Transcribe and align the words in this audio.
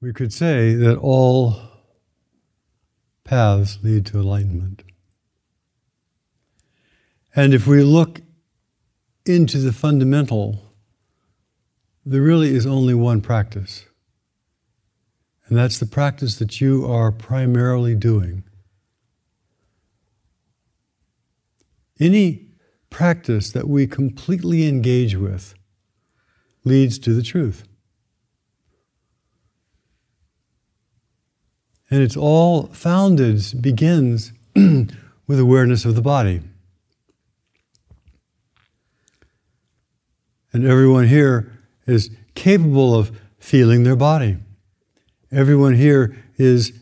we 0.00 0.12
could 0.12 0.32
say 0.32 0.74
that 0.74 0.98
all 0.98 1.56
paths 3.24 3.78
lead 3.82 4.06
to 4.06 4.18
enlightenment. 4.18 4.82
And 7.34 7.52
if 7.52 7.66
we 7.66 7.82
look 7.82 8.20
into 9.24 9.58
the 9.58 9.72
fundamental, 9.72 10.72
there 12.04 12.22
really 12.22 12.54
is 12.54 12.66
only 12.66 12.94
one 12.94 13.20
practice. 13.20 13.84
And 15.48 15.56
that's 15.56 15.78
the 15.78 15.86
practice 15.86 16.36
that 16.36 16.60
you 16.60 16.86
are 16.86 17.12
primarily 17.12 17.94
doing. 17.94 18.44
Any 21.98 22.48
practice 22.90 23.50
that 23.52 23.68
we 23.68 23.86
completely 23.86 24.66
engage 24.66 25.16
with 25.16 25.54
leads 26.64 26.98
to 27.00 27.14
the 27.14 27.22
truth. 27.22 27.64
And 31.90 32.02
it's 32.02 32.16
all 32.16 32.66
founded, 32.68 33.42
begins 33.60 34.32
with 34.54 35.38
awareness 35.38 35.84
of 35.84 35.94
the 35.94 36.02
body. 36.02 36.40
And 40.52 40.66
everyone 40.66 41.06
here 41.06 41.52
is 41.86 42.10
capable 42.34 42.94
of 42.94 43.20
feeling 43.38 43.84
their 43.84 43.96
body. 43.96 44.38
Everyone 45.30 45.74
here 45.74 46.16
is 46.36 46.72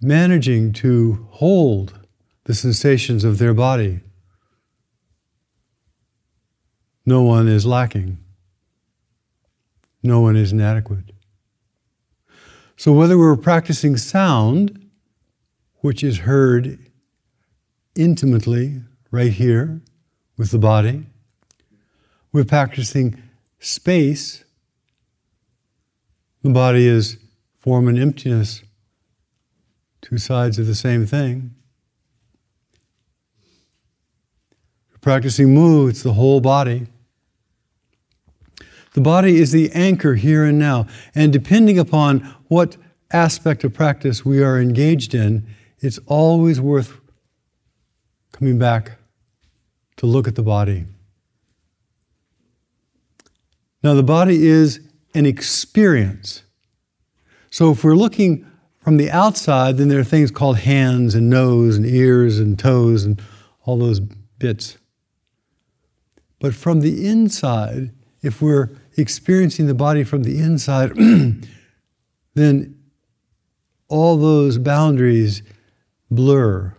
managing 0.00 0.72
to 0.72 1.26
hold 1.30 1.98
the 2.44 2.54
sensations 2.54 3.24
of 3.24 3.38
their 3.38 3.54
body. 3.54 4.00
No 7.04 7.22
one 7.22 7.48
is 7.48 7.66
lacking. 7.66 8.18
No 10.02 10.20
one 10.20 10.36
is 10.36 10.52
inadequate. 10.52 11.12
So, 12.80 12.94
whether 12.94 13.18
we're 13.18 13.36
practicing 13.36 13.98
sound, 13.98 14.88
which 15.82 16.02
is 16.02 16.20
heard 16.20 16.78
intimately 17.94 18.80
right 19.10 19.32
here 19.32 19.82
with 20.38 20.50
the 20.50 20.58
body, 20.58 21.04
we're 22.32 22.46
practicing 22.46 23.22
space, 23.58 24.46
the 26.40 26.48
body 26.48 26.86
is 26.86 27.18
form 27.58 27.86
and 27.86 27.98
emptiness, 27.98 28.62
two 30.00 30.16
sides 30.16 30.58
of 30.58 30.66
the 30.66 30.74
same 30.74 31.04
thing. 31.04 31.54
We're 34.90 35.00
practicing 35.02 35.52
mu, 35.52 35.86
it's 35.86 36.02
the 36.02 36.14
whole 36.14 36.40
body. 36.40 36.86
The 38.94 39.00
body 39.00 39.38
is 39.38 39.52
the 39.52 39.70
anchor 39.72 40.14
here 40.14 40.44
and 40.44 40.58
now. 40.58 40.86
And 41.14 41.32
depending 41.32 41.78
upon 41.78 42.20
what 42.48 42.76
aspect 43.12 43.64
of 43.64 43.72
practice 43.72 44.24
we 44.24 44.42
are 44.42 44.60
engaged 44.60 45.14
in, 45.14 45.46
it's 45.78 45.98
always 46.06 46.60
worth 46.60 47.00
coming 48.32 48.58
back 48.58 48.98
to 49.96 50.06
look 50.06 50.26
at 50.26 50.34
the 50.34 50.42
body. 50.42 50.86
Now, 53.82 53.94
the 53.94 54.02
body 54.02 54.46
is 54.46 54.80
an 55.14 55.26
experience. 55.26 56.42
So, 57.50 57.72
if 57.72 57.82
we're 57.82 57.94
looking 57.94 58.46
from 58.78 58.96
the 58.96 59.10
outside, 59.10 59.76
then 59.76 59.88
there 59.88 60.00
are 60.00 60.04
things 60.04 60.30
called 60.30 60.58
hands 60.58 61.14
and 61.14 61.30
nose 61.30 61.76
and 61.76 61.86
ears 61.86 62.38
and 62.38 62.58
toes 62.58 63.04
and 63.04 63.20
all 63.64 63.78
those 63.78 64.00
bits. 64.00 64.78
But 66.38 66.54
from 66.54 66.80
the 66.80 67.06
inside, 67.06 67.90
if 68.22 68.40
we're 68.40 68.70
experiencing 69.00 69.66
the 69.66 69.74
body 69.74 70.04
from 70.04 70.22
the 70.22 70.38
inside, 70.38 70.94
then 72.34 72.78
all 73.88 74.16
those 74.16 74.58
boundaries 74.58 75.42
blur. 76.10 76.74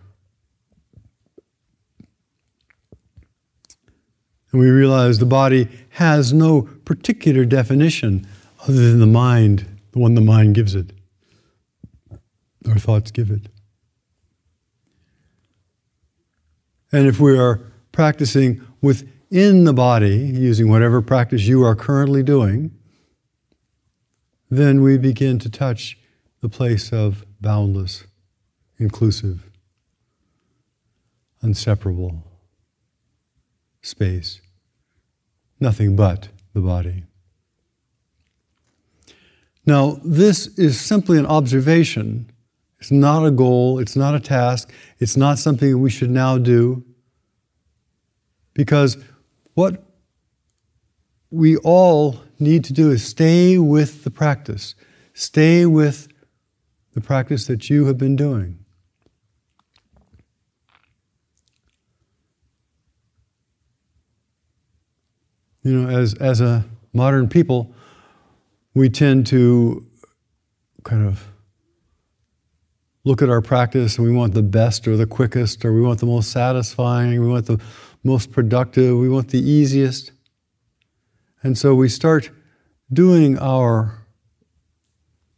And 4.50 4.60
we 4.60 4.70
realize 4.70 5.18
the 5.18 5.26
body 5.26 5.68
has 5.90 6.32
no 6.32 6.62
particular 6.84 7.44
definition 7.44 8.26
other 8.62 8.90
than 8.90 9.00
the 9.00 9.06
mind, 9.06 9.66
the 9.92 9.98
one 9.98 10.14
the 10.14 10.20
mind 10.20 10.54
gives 10.54 10.74
it, 10.74 10.92
our 12.68 12.78
thoughts 12.78 13.10
give 13.10 13.30
it. 13.30 13.48
And 16.92 17.06
if 17.06 17.18
we 17.18 17.38
are 17.38 17.60
practicing 17.90 18.60
within 19.32 19.64
the 19.64 19.72
body, 19.72 20.14
using 20.14 20.68
whatever 20.68 21.00
practice 21.00 21.42
you 21.42 21.64
are 21.64 21.74
currently 21.74 22.22
doing, 22.22 22.70
then 24.50 24.82
we 24.82 24.98
begin 24.98 25.38
to 25.38 25.48
touch 25.48 25.96
the 26.42 26.50
place 26.50 26.92
of 26.92 27.24
boundless, 27.40 28.04
inclusive, 28.78 29.50
inseparable 31.42 32.22
space. 33.80 34.42
Nothing 35.58 35.96
but 35.96 36.28
the 36.52 36.60
body. 36.60 37.04
Now, 39.64 39.98
this 40.04 40.48
is 40.58 40.78
simply 40.78 41.16
an 41.18 41.24
observation. 41.24 42.30
It's 42.78 42.90
not 42.90 43.24
a 43.24 43.30
goal, 43.30 43.78
it's 43.78 43.96
not 43.96 44.14
a 44.14 44.20
task, 44.20 44.70
it's 44.98 45.16
not 45.16 45.38
something 45.38 45.80
we 45.80 45.88
should 45.88 46.10
now 46.10 46.36
do. 46.36 46.84
Because 48.54 48.98
what 49.54 49.82
we 51.30 51.56
all 51.58 52.20
need 52.38 52.64
to 52.64 52.72
do 52.72 52.90
is 52.90 53.04
stay 53.04 53.58
with 53.58 54.04
the 54.04 54.10
practice, 54.10 54.74
stay 55.14 55.66
with 55.66 56.08
the 56.94 57.00
practice 57.00 57.46
that 57.46 57.70
you 57.70 57.86
have 57.86 57.96
been 57.96 58.16
doing. 58.16 58.58
You 65.62 65.80
know, 65.80 65.88
as, 65.96 66.14
as 66.14 66.40
a 66.40 66.64
modern 66.92 67.28
people, 67.28 67.72
we 68.74 68.88
tend 68.88 69.26
to 69.28 69.86
kind 70.82 71.06
of 71.06 71.28
look 73.04 73.22
at 73.22 73.28
our 73.28 73.40
practice 73.40 73.96
and 73.96 74.06
we 74.06 74.12
want 74.12 74.34
the 74.34 74.42
best 74.42 74.86
or 74.86 74.96
the 74.96 75.06
quickest 75.06 75.64
or 75.64 75.72
we 75.72 75.80
want 75.80 76.00
the 76.00 76.06
most 76.06 76.30
satisfying, 76.30 77.20
we 77.20 77.28
want 77.28 77.46
the 77.46 77.60
most 78.02 78.32
productive, 78.32 78.96
we 78.96 79.08
want 79.08 79.28
the 79.28 79.40
easiest. 79.40 80.12
And 81.42 81.56
so 81.56 81.74
we 81.74 81.88
start 81.88 82.30
doing 82.92 83.38
our 83.38 83.98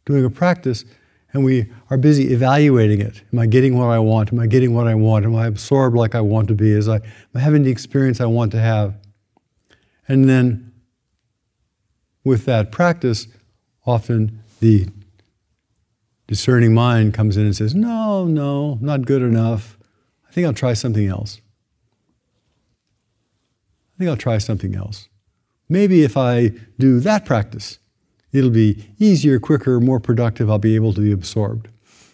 doing 0.05 0.23
a 0.23 0.29
practice 0.29 0.85
and 1.33 1.43
we 1.43 1.69
are 1.89 1.97
busy 1.97 2.31
evaluating 2.31 3.01
it. 3.01 3.21
Am 3.33 3.39
I 3.39 3.45
getting 3.45 3.77
what 3.77 3.87
I 3.87 3.99
want? 3.99 4.31
Am 4.31 4.39
I 4.39 4.47
getting 4.47 4.73
what 4.73 4.87
I 4.87 4.95
want? 4.95 5.25
Am 5.25 5.35
I 5.35 5.47
absorbed 5.47 5.95
like 5.95 6.15
I 6.15 6.21
want 6.21 6.47
to 6.47 6.53
be? 6.53 6.71
Is 6.71 6.87
I, 6.87 6.95
am 6.95 7.01
I 7.33 7.39
having 7.39 7.63
the 7.63 7.71
experience 7.71 8.21
I 8.21 8.25
want 8.25 8.51
to 8.53 8.59
have? 8.59 8.95
And 10.07 10.29
then 10.29 10.71
with 12.23 12.45
that 12.45 12.71
practice, 12.71 13.27
often 13.85 14.43
the 14.59 14.87
discerning 16.27 16.73
mind 16.73 17.13
comes 17.13 17.35
in 17.35 17.45
and 17.45 17.55
says, 17.55 17.75
No, 17.75 18.25
no, 18.25 18.77
not 18.81 19.05
good 19.05 19.21
enough. 19.21 19.77
I 20.29 20.31
think 20.31 20.47
I'll 20.47 20.53
try 20.53 20.73
something 20.73 21.07
else. 21.07 21.41
I 23.95 23.97
think 23.97 24.09
I'll 24.09 24.17
try 24.17 24.37
something 24.39 24.75
else. 24.75 25.07
Maybe 25.69 26.03
if 26.03 26.17
I 26.17 26.51
do 26.77 26.99
that 26.99 27.25
practice, 27.25 27.79
it'll 28.33 28.49
be 28.49 28.93
easier, 28.99 29.39
quicker, 29.39 29.79
more 29.79 29.99
productive. 29.99 30.49
I'll 30.49 30.59
be 30.59 30.75
able 30.75 30.93
to 30.93 31.01
be 31.01 31.11
absorbed. 31.11 31.69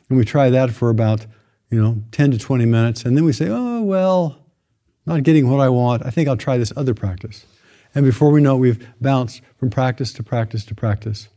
And 0.08 0.18
we 0.18 0.24
try 0.24 0.50
that 0.50 0.72
for 0.72 0.90
about, 0.90 1.26
you 1.70 1.82
know, 1.82 2.04
10 2.12 2.32
to 2.32 2.38
20 2.38 2.66
minutes. 2.66 3.04
And 3.04 3.18
then 3.18 3.26
we 3.26 3.34
say, 3.34 3.48
oh, 3.50 3.82
well, 3.82 4.38
not 5.06 5.24
getting 5.24 5.50
what 5.50 5.60
I 5.60 5.70
want. 5.70 6.06
I 6.06 6.12
think 6.12 6.30
I'll 6.30 6.38
try 6.38 6.58
this 6.58 6.72
other 6.78 6.94
practice. 6.94 7.46
And 7.96 8.06
before 8.06 8.30
we 8.30 8.42
know 8.42 8.56
it, 8.56 8.60
we've 8.60 8.88
bounced 9.02 9.42
from 9.58 9.70
practice 9.70 10.14
to 10.14 10.24
practice 10.24 10.64
to 10.66 10.76
practice, 10.76 11.30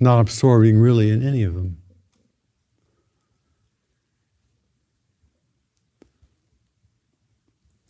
not 0.00 0.20
absorbing 0.20 0.78
really 0.78 1.10
in 1.10 1.26
any 1.26 1.44
of 1.44 1.54
them. 1.54 1.78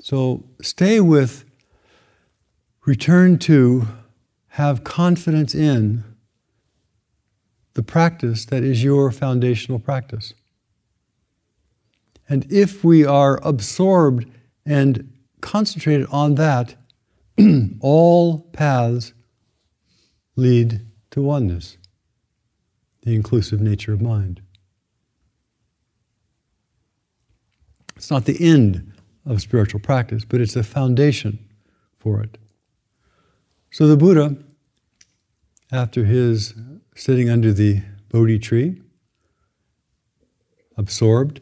So 0.09 0.45
stay 0.63 1.01
with, 1.01 1.45
return 2.87 3.39
to, 3.41 3.89
have 4.53 4.83
confidence 4.83 5.55
in 5.55 6.03
the 7.75 7.83
practice 7.83 8.47
that 8.47 8.65
is 8.65 8.83
your 8.83 9.11
foundational 9.13 9.79
practice. 9.79 10.33
And 12.27 12.51
if 12.51 12.83
we 12.83 13.05
are 13.05 13.39
absorbed 13.43 14.25
and 14.65 15.13
concentrated 15.43 16.07
on 16.11 16.37
that, 16.37 16.77
all 17.81 18.39
paths 18.55 19.13
lead 20.37 20.87
to 21.11 21.21
oneness, 21.21 21.77
the 23.03 23.15
inclusive 23.15 23.61
nature 23.61 23.93
of 23.93 24.01
mind. 24.01 24.41
It's 27.95 28.11
not 28.11 28.25
the 28.25 28.43
end 28.43 28.95
of 29.29 29.41
spiritual 29.41 29.81
practice, 29.81 30.25
but 30.25 30.41
it's 30.41 30.57
a 30.57 30.63
foundation 30.63 31.39
for 31.97 32.21
it. 32.21 32.39
So 33.71 33.87
the 33.87 33.97
Buddha 33.97 34.37
after 35.71 36.05
his 36.05 36.55
sitting 36.95 37.29
under 37.29 37.53
the 37.53 37.83
Bodhi 38.09 38.39
tree, 38.39 38.81
absorbed, 40.77 41.41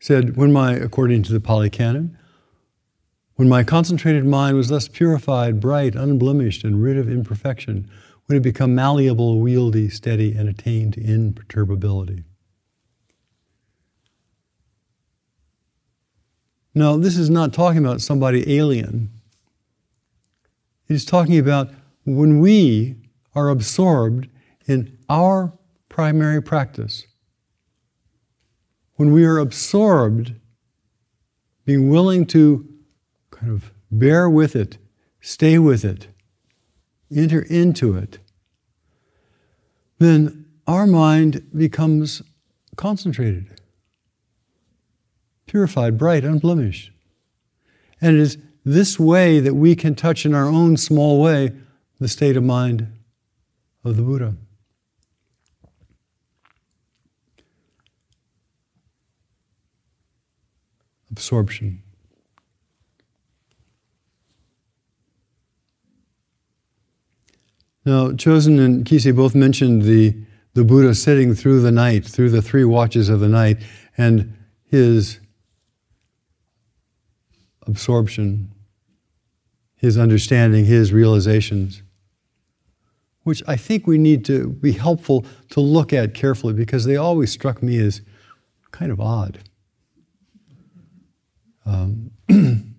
said, 0.00 0.36
when 0.36 0.52
my, 0.52 0.74
according 0.74 1.24
to 1.24 1.32
the 1.32 1.40
Pali 1.40 1.68
Canon, 1.68 2.16
when 3.34 3.48
my 3.48 3.64
concentrated 3.64 4.24
mind 4.24 4.56
was 4.56 4.68
thus 4.68 4.88
purified, 4.88 5.60
bright, 5.60 5.94
unblemished, 5.94 6.64
and 6.64 6.82
rid 6.82 6.96
of 6.96 7.08
imperfection, 7.08 7.90
when 8.26 8.36
it 8.36 8.42
become 8.42 8.74
malleable, 8.74 9.38
wieldy, 9.38 9.90
steady, 9.90 10.32
and 10.32 10.48
attained 10.48 10.96
imperturbability. 10.96 12.24
Now, 16.78 16.96
this 16.96 17.16
is 17.16 17.28
not 17.28 17.52
talking 17.52 17.84
about 17.84 18.00
somebody 18.00 18.56
alien. 18.56 19.10
He's 20.86 21.04
talking 21.04 21.36
about 21.36 21.70
when 22.04 22.38
we 22.38 22.94
are 23.34 23.48
absorbed 23.48 24.28
in 24.68 24.96
our 25.08 25.52
primary 25.88 26.40
practice, 26.40 27.04
when 28.94 29.10
we 29.10 29.24
are 29.24 29.38
absorbed, 29.38 30.34
being 31.64 31.88
willing 31.88 32.24
to 32.26 32.68
kind 33.32 33.50
of 33.50 33.72
bear 33.90 34.30
with 34.30 34.54
it, 34.54 34.78
stay 35.20 35.58
with 35.58 35.84
it, 35.84 36.06
enter 37.12 37.42
into 37.42 37.96
it, 37.96 38.18
then 39.98 40.46
our 40.68 40.86
mind 40.86 41.44
becomes 41.56 42.22
concentrated, 42.76 43.57
purified, 45.48 45.98
bright, 45.98 46.24
unblemished. 46.24 46.92
And 48.00 48.16
it 48.16 48.20
is 48.20 48.38
this 48.64 48.98
way 49.00 49.40
that 49.40 49.54
we 49.54 49.74
can 49.74 49.94
touch 49.94 50.24
in 50.24 50.34
our 50.34 50.46
own 50.46 50.76
small 50.76 51.20
way 51.20 51.52
the 51.98 52.06
state 52.06 52.36
of 52.36 52.44
mind 52.44 52.86
of 53.82 53.96
the 53.96 54.02
Buddha. 54.02 54.36
Absorption. 61.10 61.82
Now, 67.84 68.10
Chozen 68.10 68.62
and 68.62 68.84
Kisei 68.84 69.16
both 69.16 69.34
mentioned 69.34 69.82
the, 69.82 70.14
the 70.52 70.62
Buddha 70.62 70.94
sitting 70.94 71.34
through 71.34 71.62
the 71.62 71.72
night, 71.72 72.04
through 72.04 72.28
the 72.28 72.42
three 72.42 72.64
watches 72.64 73.08
of 73.08 73.20
the 73.20 73.28
night, 73.28 73.56
and 73.96 74.36
his 74.66 75.18
absorption, 77.68 78.50
his 79.76 79.96
understanding, 79.96 80.64
his 80.64 80.92
realizations, 80.92 81.82
which 83.22 83.42
I 83.46 83.56
think 83.56 83.86
we 83.86 83.98
need 83.98 84.24
to 84.24 84.48
be 84.48 84.72
helpful 84.72 85.24
to 85.50 85.60
look 85.60 85.92
at 85.92 86.14
carefully 86.14 86.54
because 86.54 86.84
they 86.84 86.96
always 86.96 87.30
struck 87.30 87.62
me 87.62 87.78
as 87.78 88.00
kind 88.70 88.90
of 88.90 89.00
odd. 89.00 89.40
Um, 91.66 92.10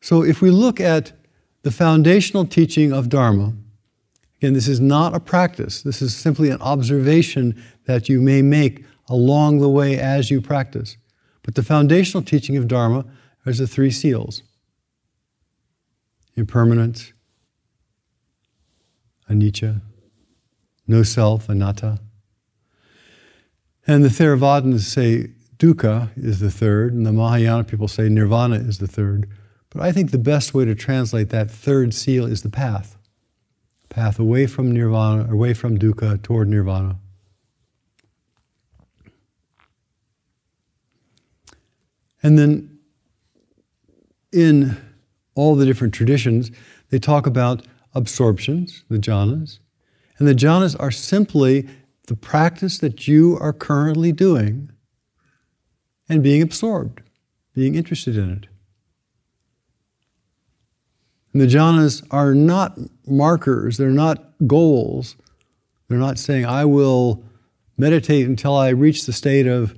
so, 0.00 0.22
if 0.22 0.40
we 0.40 0.50
look 0.50 0.80
at 0.80 1.12
the 1.62 1.70
foundational 1.70 2.46
teaching 2.46 2.92
of 2.92 3.08
Dharma, 3.08 3.52
Again, 4.38 4.52
this 4.52 4.68
is 4.68 4.80
not 4.80 5.14
a 5.14 5.20
practice. 5.20 5.82
This 5.82 6.02
is 6.02 6.14
simply 6.14 6.50
an 6.50 6.60
observation 6.60 7.62
that 7.86 8.08
you 8.08 8.20
may 8.20 8.42
make 8.42 8.84
along 9.08 9.60
the 9.60 9.68
way 9.68 9.98
as 9.98 10.30
you 10.30 10.40
practice. 10.40 10.96
But 11.42 11.54
the 11.54 11.62
foundational 11.62 12.22
teaching 12.22 12.56
of 12.56 12.68
Dharma 12.68 13.04
is 13.46 13.58
the 13.58 13.66
three 13.66 13.90
seals 13.90 14.42
impermanence, 16.36 17.12
anicca, 19.30 19.80
no 20.86 21.02
self, 21.02 21.48
anatta. 21.48 21.98
And 23.86 24.04
the 24.04 24.08
Theravadins 24.08 24.80
say 24.80 25.30
dukkha 25.56 26.10
is 26.16 26.40
the 26.40 26.50
third, 26.50 26.92
and 26.92 27.06
the 27.06 27.12
Mahayana 27.12 27.64
people 27.64 27.88
say 27.88 28.08
nirvana 28.08 28.56
is 28.56 28.78
the 28.78 28.86
third. 28.86 29.28
But 29.70 29.82
I 29.82 29.92
think 29.92 30.10
the 30.10 30.18
best 30.18 30.52
way 30.52 30.64
to 30.64 30.74
translate 30.74 31.30
that 31.30 31.50
third 31.50 31.94
seal 31.94 32.26
is 32.26 32.42
the 32.42 32.50
path 32.50 32.96
path 33.88 34.18
away 34.18 34.46
from 34.46 34.72
nirvana, 34.72 35.32
away 35.32 35.54
from 35.54 35.78
dukkha 35.78 36.20
toward 36.22 36.48
nirvana. 36.48 36.98
And 42.22 42.38
then 42.38 42.75
in 44.32 44.76
all 45.34 45.54
the 45.54 45.66
different 45.66 45.94
traditions, 45.94 46.50
they 46.90 46.98
talk 46.98 47.26
about 47.26 47.66
absorptions, 47.94 48.84
the 48.88 48.98
jhanas. 48.98 49.58
And 50.18 50.26
the 50.26 50.34
jhanas 50.34 50.76
are 50.80 50.90
simply 50.90 51.68
the 52.06 52.16
practice 52.16 52.78
that 52.78 53.06
you 53.06 53.36
are 53.40 53.52
currently 53.52 54.12
doing 54.12 54.70
and 56.08 56.22
being 56.22 56.42
absorbed, 56.42 57.02
being 57.54 57.74
interested 57.74 58.16
in 58.16 58.30
it. 58.30 58.46
And 61.32 61.42
the 61.42 61.46
jhanas 61.46 62.06
are 62.10 62.34
not 62.34 62.78
markers, 63.06 63.76
they're 63.76 63.90
not 63.90 64.24
goals. 64.46 65.16
They're 65.88 65.98
not 65.98 66.18
saying, 66.18 66.46
I 66.46 66.64
will 66.64 67.22
meditate 67.76 68.26
until 68.26 68.56
I 68.56 68.70
reach 68.70 69.06
the 69.06 69.12
state 69.12 69.46
of 69.46 69.74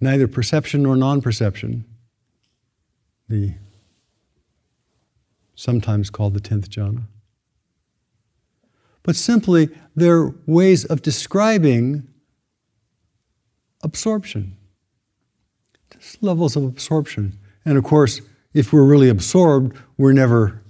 neither 0.00 0.28
perception 0.28 0.82
nor 0.82 0.96
non 0.96 1.20
perception. 1.20 1.84
The 3.28 3.54
sometimes 5.58 6.08
called 6.08 6.34
the 6.34 6.40
10th 6.40 6.68
jhana. 6.68 7.02
But 9.02 9.16
simply, 9.16 9.70
they're 9.96 10.32
ways 10.46 10.84
of 10.84 11.02
describing 11.02 12.06
absorption, 13.82 14.56
just 15.92 16.22
levels 16.22 16.54
of 16.54 16.62
absorption. 16.62 17.38
And 17.64 17.76
of 17.76 17.82
course, 17.82 18.20
if 18.54 18.72
we're 18.72 18.84
really 18.84 19.08
absorbed, 19.08 19.76
we're 19.96 20.12
never 20.12 20.62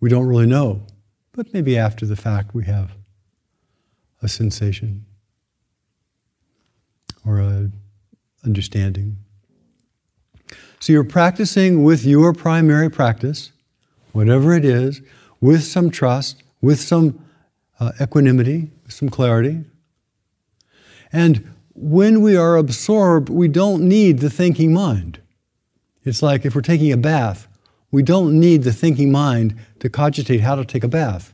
we 0.00 0.10
don't 0.10 0.26
really 0.26 0.46
know, 0.46 0.84
but 1.30 1.54
maybe 1.54 1.78
after 1.78 2.04
the 2.04 2.16
fact 2.16 2.54
we 2.54 2.64
have 2.64 2.90
a 4.20 4.26
sensation 4.26 5.06
or 7.24 7.38
a 7.38 7.70
understanding. 8.44 9.18
So 10.80 10.92
you're 10.92 11.04
practicing 11.04 11.84
with 11.84 12.04
your 12.04 12.32
primary 12.32 12.90
practice, 12.90 13.52
whatever 14.12 14.54
it 14.54 14.64
is, 14.64 15.00
with 15.40 15.64
some 15.64 15.90
trust, 15.90 16.42
with 16.60 16.80
some 16.80 17.24
uh, 17.80 17.92
equanimity, 18.00 18.70
some 18.88 19.08
clarity. 19.08 19.64
And 21.12 21.52
when 21.74 22.20
we 22.20 22.36
are 22.36 22.56
absorbed, 22.56 23.28
we 23.28 23.48
don't 23.48 23.82
need 23.82 24.20
the 24.20 24.30
thinking 24.30 24.72
mind. 24.72 25.20
It's 26.04 26.22
like 26.22 26.44
if 26.44 26.54
we're 26.54 26.62
taking 26.62 26.92
a 26.92 26.96
bath, 26.96 27.48
we 27.90 28.02
don't 28.02 28.38
need 28.38 28.62
the 28.62 28.72
thinking 28.72 29.12
mind 29.12 29.56
to 29.80 29.90
cogitate 29.90 30.40
how 30.40 30.54
to 30.54 30.64
take 30.64 30.84
a 30.84 30.88
bath. 30.88 31.32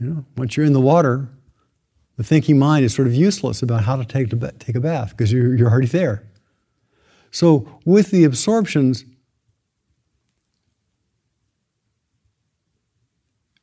You 0.00 0.06
know, 0.06 0.24
once 0.36 0.56
you're 0.56 0.66
in 0.66 0.72
the 0.72 0.80
water, 0.80 1.28
the 2.16 2.24
thinking 2.24 2.58
mind 2.58 2.84
is 2.84 2.94
sort 2.94 3.08
of 3.08 3.14
useless 3.14 3.62
about 3.62 3.84
how 3.84 3.96
to 3.96 4.04
take, 4.04 4.30
to 4.30 4.52
take 4.58 4.74
a 4.74 4.80
bath 4.80 5.10
because 5.10 5.32
you're, 5.32 5.54
you're 5.54 5.70
already 5.70 5.86
there. 5.86 6.24
So, 7.30 7.68
with 7.84 8.10
the 8.10 8.24
absorptions, 8.24 9.04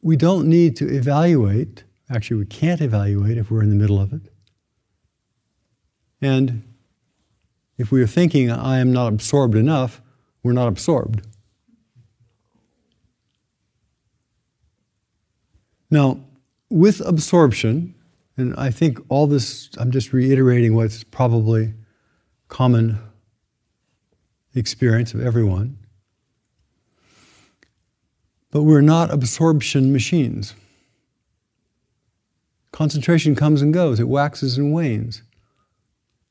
we 0.02 0.16
don't 0.16 0.48
need 0.48 0.76
to 0.78 0.88
evaluate. 0.88 1.84
Actually, 2.10 2.38
we 2.38 2.46
can't 2.46 2.82
evaluate 2.82 3.38
if 3.38 3.52
we're 3.52 3.64
in 3.64 3.70
the 3.70 3.76
middle 3.76 4.00
of 4.00 4.14
it. 4.14 4.22
And 6.22 6.64
if 7.78 7.92
we 7.92 8.02
are 8.02 8.08
thinking, 8.08 8.52
I 8.52 8.80
am 8.80 8.92
not 8.92 9.08
absorbed 9.08 9.56
enough, 9.56 10.02
we're 10.44 10.54
not 10.54 10.68
absorbed. 10.68 11.26
Now, 15.90 16.20
with 16.70 17.02
absorption, 17.02 17.96
and 18.38 18.56
I 18.56 18.72
think 18.72 19.00
all 19.10 19.28
this, 19.28 19.70
I'm 19.78 19.92
just 19.92 20.14
reiterating 20.14 20.74
what's 20.74 21.04
probably 21.04 21.74
common 22.48 23.00
experience 24.56 25.14
of 25.14 25.22
everyone. 25.22 25.78
But 28.52 28.64
we're 28.64 28.82
not 28.82 29.12
absorption 29.12 29.92
machines. 29.92 30.54
Concentration 32.72 33.36
comes 33.36 33.62
and 33.62 33.74
goes, 33.74 34.00
it 34.00 34.08
waxes 34.08 34.58
and 34.58 34.74
wanes. 34.74 35.24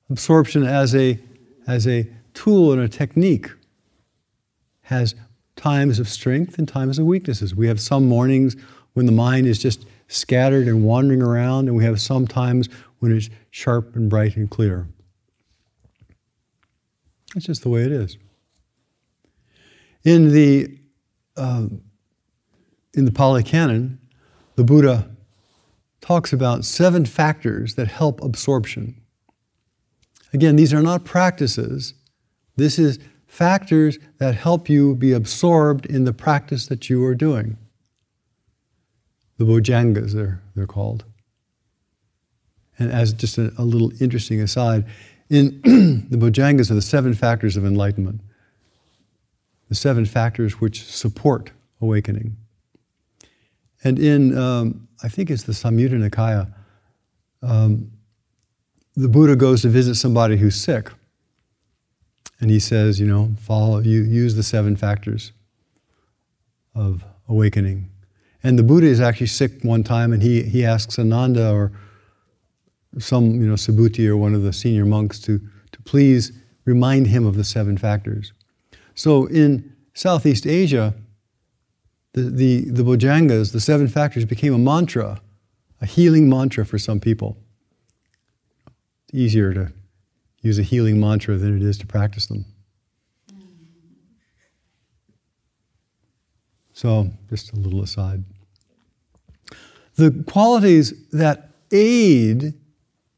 Absorption 0.09 0.65
as 0.65 0.95
a, 0.95 1.19
as 1.67 1.87
a 1.87 2.09
tool 2.35 2.73
and 2.73 2.81
a 2.81 2.89
technique 2.89 3.50
has 4.83 5.15
times 5.57 5.99
of 5.99 6.09
strength 6.09 6.59
and 6.59 6.67
times 6.67 6.99
of 6.99 7.07
weaknesses. 7.07 7.55
We 7.55 7.69
have 7.69 7.81
some 7.81 8.07
mornings 8.07 8.57
when 8.95 9.07
the 9.07 9.12
mind 9.12 9.47
is 9.47 9.59
just 9.59 9.87
scattered 10.09 10.67
and 10.67 10.85
wandering 10.85 11.23
around, 11.23 11.69
and 11.69 11.77
we 11.77 11.85
have 11.85 12.00
some 12.00 12.27
times 12.27 12.69
when 12.99 13.17
it's 13.17 13.31
sharp 13.50 13.95
and 13.95 14.11
bright 14.11 14.37
and 14.37 14.50
clear. 14.50 14.89
That's 17.35 17.47
just 17.47 17.62
the 17.62 17.69
way 17.69 17.83
it 17.83 17.93
is. 17.93 18.19
In 20.03 20.33
the 20.33 20.77
uh, 21.37 21.67
in 22.94 23.04
the 23.04 23.12
Pali 23.12 23.42
Canon, 23.42 23.99
the 24.56 24.64
Buddha 24.64 25.11
talks 26.00 26.32
about 26.32 26.64
seven 26.64 27.04
factors 27.04 27.75
that 27.75 27.88
help 27.88 28.23
absorption. 28.23 29.00
Again, 30.32 30.56
these 30.56 30.73
are 30.73 30.82
not 30.82 31.04
practices. 31.04 31.94
This 32.56 32.78
is 32.78 32.99
factors 33.26 33.99
that 34.18 34.35
help 34.35 34.68
you 34.68 34.94
be 34.94 35.12
absorbed 35.12 35.87
in 35.87 36.04
the 36.04 36.12
practice 36.12 36.66
that 36.66 36.90
you 36.90 37.04
are 37.04 37.14
doing. 37.14 37.56
The 39.38 39.44
Bojjhangas, 39.44 40.12
they're, 40.12 40.42
they're 40.54 40.66
called. 40.66 41.04
And 42.78 42.90
as 42.90 43.12
just 43.12 43.38
a, 43.38 43.52
a 43.56 43.64
little 43.64 43.92
interesting 44.02 44.40
aside, 44.40 44.85
in 45.28 45.61
the 46.11 46.16
Bojjhangas 46.16 46.70
are 46.70 46.75
the 46.75 46.82
seven 46.82 47.14
factors 47.14 47.56
of 47.56 47.64
enlightenment, 47.64 48.20
the 49.68 49.75
seven 49.75 50.04
factors 50.04 50.61
which 50.61 50.85
support 50.85 51.52
awakening. 51.80 52.37
And 53.83 53.99
in, 53.99 54.37
um, 54.37 54.89
I 55.03 55.09
think 55.09 55.31
it's 55.31 55.45
the 55.45 55.53
Samyutta 55.53 56.09
Nikaya, 56.09 56.53
um, 57.43 57.91
the 58.97 59.09
Buddha 59.09 59.37
goes 59.37 59.63
to 59.63 59.69
visit 59.69 59.95
somebody 59.95 60.37
who's 60.37 60.61
sick. 60.61 60.91
And 62.41 62.51
he 62.51 62.59
says, 62.59 62.99
you 62.99 63.07
know, 63.07 63.31
follow, 63.41 63.81
you 63.81 64.03
use 64.03 64.35
the 64.35 64.43
seven 64.43 64.77
factors 64.77 65.33
of 66.75 67.05
awakening. 67.29 67.91
And 68.43 68.59
the 68.59 68.63
Buddha 68.63 68.87
is 68.87 69.01
actually 69.01 69.27
sick 69.27 69.63
one 69.63 69.83
time, 69.83 70.13
and 70.13 70.23
he, 70.23 70.43
he 70.43 70.65
asks 70.65 70.99
Ananda 70.99 71.53
or 71.53 71.73
some, 72.99 73.35
you 73.35 73.47
know, 73.47 73.55
Subhuti 73.55 74.09
or 74.09 74.17
one 74.17 74.35
of 74.35 74.43
the 74.43 74.53
senior 74.53 74.87
monks 74.87 75.19
to, 75.21 75.39
to 75.73 75.83
please 75.83 76.33
remind 76.65 77.07
him 77.07 77.27
of 77.27 77.37
the 77.37 77.45
seven 77.45 77.77
factors. 77.77 78.33
So 78.95 79.27
in 79.27 79.75
Southeast 79.95 80.47
Asia, 80.47 80.95
the, 82.12 82.23
the, 82.23 82.71
the 82.71 82.83
Bojjhangas, 82.83 83.52
the 83.52 83.61
seven 83.61 83.88
factors, 83.88 84.25
became 84.25 84.52
a 84.52 84.59
mantra, 84.59 85.21
a 85.81 85.87
healing 85.87 86.29
mantra 86.29 86.67
for 86.67 86.79
some 86.79 87.00
people. 87.00 87.37
It's 89.09 89.14
easier 89.14 89.55
to 89.55 89.73
use 90.43 90.59
a 90.59 90.62
healing 90.62 90.99
mantra 90.99 91.37
than 91.37 91.57
it 91.57 91.62
is 91.62 91.79
to 91.79 91.87
practice 91.87 92.26
them. 92.26 92.45
So, 96.73 97.11
just 97.29 97.52
a 97.52 97.57
little 97.57 97.83
aside. 97.83 98.25
The 99.97 100.25
qualities 100.26 100.95
that 101.11 101.50
aid 101.71 102.55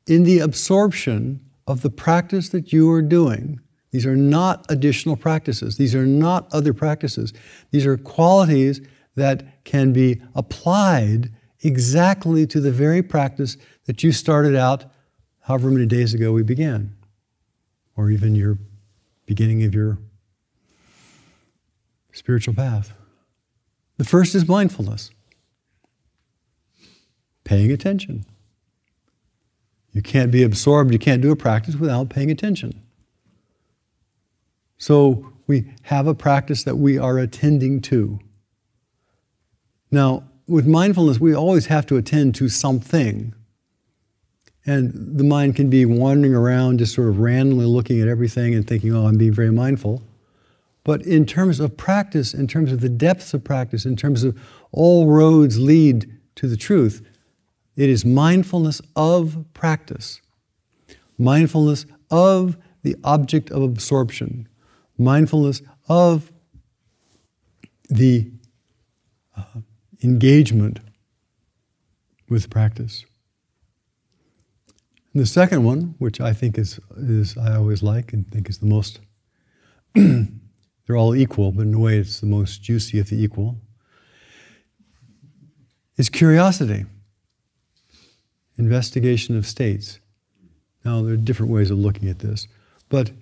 in 0.06 0.24
the 0.24 0.40
absorption 0.40 1.40
of 1.66 1.82
the 1.82 1.90
practice 1.90 2.48
that 2.48 2.72
you 2.72 2.90
are 2.90 3.02
doing, 3.02 3.60
these 3.92 4.06
are 4.06 4.16
not 4.16 4.64
additional 4.70 5.16
practices. 5.16 5.76
These 5.76 5.94
are 5.94 6.06
not 6.06 6.48
other 6.52 6.72
practices. 6.72 7.32
These 7.70 7.86
are 7.86 7.98
qualities 7.98 8.80
that 9.14 9.64
can 9.64 9.92
be 9.92 10.20
applied 10.34 11.30
exactly 11.60 12.46
to 12.46 12.60
the 12.60 12.72
very 12.72 13.02
practice 13.02 13.58
that 13.84 14.02
you 14.02 14.10
started 14.10 14.56
out 14.56 14.86
however 15.40 15.70
many 15.70 15.86
days 15.86 16.14
ago 16.14 16.32
we 16.32 16.42
began 16.42 16.96
or 17.94 18.10
even 18.10 18.34
your 18.34 18.56
beginning 19.26 19.62
of 19.62 19.74
your 19.74 19.98
spiritual 22.12 22.54
path. 22.54 22.92
The 23.98 24.04
first 24.04 24.34
is 24.34 24.48
mindfulness, 24.48 25.10
paying 27.44 27.70
attention. 27.70 28.24
You 29.92 30.00
can't 30.00 30.32
be 30.32 30.42
absorbed, 30.42 30.92
you 30.92 30.98
can't 30.98 31.20
do 31.20 31.30
a 31.30 31.36
practice 31.36 31.76
without 31.76 32.08
paying 32.08 32.30
attention. 32.30 32.81
So 34.82 35.32
we 35.46 35.72
have 35.82 36.08
a 36.08 36.14
practice 36.14 36.64
that 36.64 36.76
we 36.76 36.98
are 36.98 37.16
attending 37.16 37.80
to. 37.82 38.18
Now, 39.92 40.24
with 40.48 40.66
mindfulness, 40.66 41.20
we 41.20 41.36
always 41.36 41.66
have 41.66 41.86
to 41.86 41.96
attend 41.96 42.34
to 42.34 42.48
something. 42.48 43.32
And 44.66 44.92
the 45.16 45.22
mind 45.22 45.54
can 45.54 45.70
be 45.70 45.86
wandering 45.86 46.34
around, 46.34 46.80
just 46.80 46.96
sort 46.96 47.08
of 47.08 47.20
randomly 47.20 47.64
looking 47.64 48.00
at 48.00 48.08
everything 48.08 48.56
and 48.56 48.66
thinking, 48.66 48.92
oh, 48.92 49.06
I'm 49.06 49.16
being 49.16 49.32
very 49.32 49.52
mindful. 49.52 50.02
But 50.82 51.02
in 51.02 51.26
terms 51.26 51.60
of 51.60 51.76
practice, 51.76 52.34
in 52.34 52.48
terms 52.48 52.72
of 52.72 52.80
the 52.80 52.88
depths 52.88 53.32
of 53.34 53.44
practice, 53.44 53.86
in 53.86 53.94
terms 53.94 54.24
of 54.24 54.36
all 54.72 55.06
roads 55.06 55.60
lead 55.60 56.10
to 56.34 56.48
the 56.48 56.56
truth, 56.56 57.06
it 57.76 57.88
is 57.88 58.04
mindfulness 58.04 58.80
of 58.96 59.44
practice, 59.54 60.20
mindfulness 61.18 61.86
of 62.10 62.56
the 62.82 62.96
object 63.04 63.48
of 63.52 63.62
absorption, 63.62 64.48
mindfulness 64.98 65.62
of 65.88 66.32
the 67.88 68.30
uh, 69.36 69.60
engagement 70.02 70.80
with 72.28 72.50
practice. 72.50 73.04
And 75.12 75.22
the 75.22 75.26
second 75.26 75.64
one, 75.64 75.94
which 75.98 76.20
I 76.20 76.32
think 76.32 76.56
is, 76.56 76.80
is 76.96 77.36
I 77.36 77.54
always 77.56 77.82
like 77.82 78.12
and 78.12 78.26
think 78.30 78.48
is 78.48 78.58
the 78.58 78.66
most, 78.66 79.00
they're 79.94 80.96
all 80.96 81.14
equal, 81.14 81.52
but 81.52 81.62
in 81.62 81.74
a 81.74 81.78
way 81.78 81.98
it's 81.98 82.20
the 82.20 82.26
most 82.26 82.62
juicy 82.62 82.98
of 82.98 83.10
the 83.10 83.22
equal, 83.22 83.58
is 85.96 86.08
curiosity, 86.08 86.86
investigation 88.56 89.36
of 89.36 89.46
states. 89.46 90.00
Now, 90.84 91.02
there 91.02 91.12
are 91.12 91.18
different 91.18 91.52
ways 91.52 91.70
of 91.70 91.78
looking 91.78 92.08
at 92.08 92.20
this, 92.20 92.48
but 92.88 93.12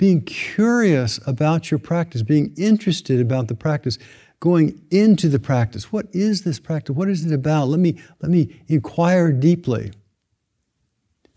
being 0.00 0.22
curious 0.22 1.20
about 1.26 1.70
your 1.70 1.78
practice, 1.78 2.22
being 2.22 2.54
interested 2.56 3.20
about 3.20 3.48
the 3.48 3.54
practice, 3.54 3.98
going 4.40 4.80
into 4.90 5.28
the 5.28 5.38
practice. 5.38 5.92
What 5.92 6.06
is 6.12 6.42
this 6.42 6.58
practice? 6.58 6.96
What 6.96 7.10
is 7.10 7.26
it 7.26 7.34
about? 7.34 7.68
Let 7.68 7.80
me, 7.80 8.00
let 8.22 8.30
me 8.30 8.62
inquire 8.66 9.30
deeply. 9.30 9.92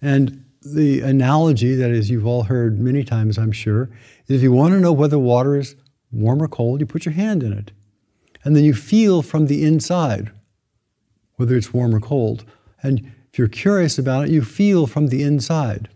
And 0.01 0.46
the 0.62 1.01
analogy 1.01 1.75
that 1.75 1.91
is 1.91 2.10
you've 2.10 2.25
all 2.25 2.43
heard 2.43 2.79
many 2.79 3.03
times, 3.03 3.38
I'm 3.38 3.51
sure, 3.51 3.89
is 4.27 4.38
if 4.38 4.41
you 4.41 4.53
want 4.53 4.74
to 4.74 4.79
know 4.79 4.93
whether 4.93 5.20
water 5.20 5.58
is 5.58 5.75
warm 6.13 6.41
or 6.41 6.48
cold, 6.48 6.79
you 6.79 6.86
put 6.86 7.03
your 7.03 7.15
hand 7.15 7.43
in 7.43 7.51
it. 7.51 7.74
And 8.46 8.55
then 8.55 8.63
you 8.63 8.74
feel 8.74 9.22
from 9.22 9.48
the 9.48 9.65
inside 9.65 10.32
whether 11.36 11.58
it's 11.58 11.74
warm 11.74 11.93
or 11.93 12.00
cold. 12.00 12.46
And 12.82 13.12
if 13.29 13.38
you're 13.38 13.50
curious 13.50 13.98
about 13.98 14.24
it, 14.24 14.32
you 14.32 14.41
feel 14.41 14.88
from 14.88 15.08
the 15.08 15.22
inside. 15.22 15.89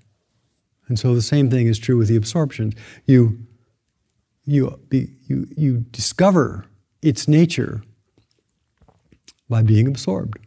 And 0.87 0.97
so 0.97 1.13
the 1.13 1.21
same 1.21 1.49
thing 1.49 1.67
is 1.67 1.79
true 1.79 1.97
with 1.97 2.07
the 2.07 2.15
absorption. 2.15 2.73
You, 3.05 3.39
you, 4.45 4.79
you, 4.91 5.47
you 5.55 5.77
discover 5.91 6.65
its 7.01 7.27
nature 7.27 7.83
by 9.49 9.63
being 9.63 9.87
absorbed. 9.87 10.39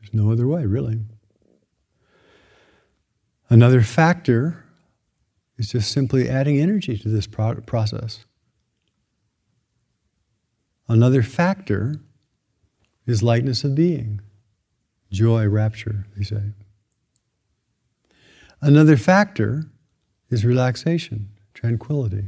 There's 0.00 0.14
no 0.14 0.32
other 0.32 0.46
way, 0.46 0.64
really. 0.64 1.00
Another 3.50 3.82
factor 3.82 4.64
is 5.56 5.70
just 5.70 5.90
simply 5.90 6.28
adding 6.28 6.58
energy 6.58 6.96
to 6.98 7.08
this 7.08 7.26
pro- 7.26 7.56
process. 7.56 8.24
Another 10.88 11.22
factor 11.22 12.00
is 13.06 13.22
lightness 13.22 13.64
of 13.64 13.74
being, 13.74 14.20
joy, 15.10 15.46
rapture, 15.46 16.06
they 16.16 16.24
say. 16.24 16.52
Another 18.60 18.96
factor 18.96 19.66
is 20.30 20.44
relaxation, 20.44 21.28
tranquility. 21.54 22.24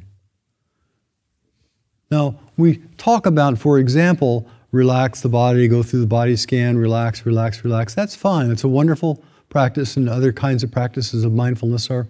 Now, 2.11 2.39
we 2.57 2.79
talk 2.97 3.27
about, 3.27 3.59
for 3.59 3.79
example, 3.79 4.49
relax 4.73 5.21
the 5.21 5.29
body, 5.29 5.69
go 5.69 5.83
through 5.83 6.01
the 6.01 6.07
body 6.07 6.37
scan, 6.37 6.77
relax, 6.77 7.25
relax, 7.25 7.65
relax. 7.65 7.95
That's 7.95 8.17
fine. 8.17 8.51
It's 8.51 8.65
a 8.65 8.69
wonderful 8.69 9.23
practice, 9.49 9.97
and 9.97 10.09
other 10.09 10.33
kinds 10.33 10.63
of 10.63 10.71
practices 10.71 11.25
of 11.25 11.33
mindfulness 11.33 11.91
are, 11.91 12.09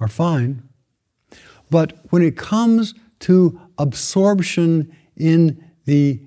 are 0.00 0.08
fine. 0.08 0.62
But 1.70 1.98
when 2.10 2.22
it 2.22 2.36
comes 2.36 2.94
to 3.20 3.60
absorption 3.78 4.94
in 5.16 5.64
the 5.84 6.20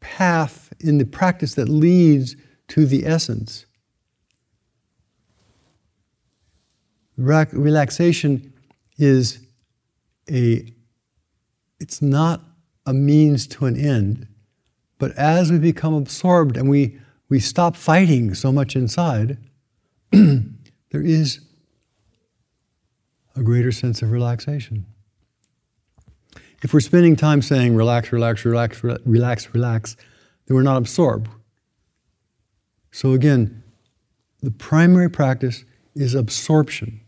path, 0.00 0.72
in 0.80 0.98
the 0.98 1.04
practice 1.04 1.54
that 1.54 1.68
leads 1.68 2.36
to 2.68 2.86
the 2.86 3.06
essence, 3.06 3.65
relaxation 7.16 8.52
is 8.98 9.40
a 10.30 10.72
it's 11.78 12.00
not 12.00 12.42
a 12.86 12.92
means 12.94 13.46
to 13.46 13.66
an 13.66 13.76
end 13.76 14.28
but 14.98 15.12
as 15.12 15.52
we 15.52 15.58
become 15.58 15.94
absorbed 15.94 16.56
and 16.56 16.68
we, 16.68 16.98
we 17.28 17.40
stop 17.40 17.76
fighting 17.76 18.34
so 18.34 18.50
much 18.50 18.76
inside, 18.76 19.38
there 20.10 21.02
is 21.02 21.40
a 23.34 23.42
greater 23.42 23.72
sense 23.72 24.00
of 24.00 24.10
relaxation. 24.10 24.86
If 26.62 26.72
we're 26.72 26.80
spending 26.80 27.16
time 27.16 27.42
saying 27.42 27.76
relax, 27.76 28.12
relax, 28.12 28.44
relax, 28.44 28.82
relax, 28.82 29.54
relax, 29.54 29.96
then 30.46 30.54
we're 30.54 30.62
not 30.62 30.78
absorbed. 30.78 31.28
So 32.90 33.12
again, 33.12 33.62
the 34.40 34.50
primary 34.50 35.10
practice 35.10 35.64
is 35.94 36.14
absorption. 36.14 37.02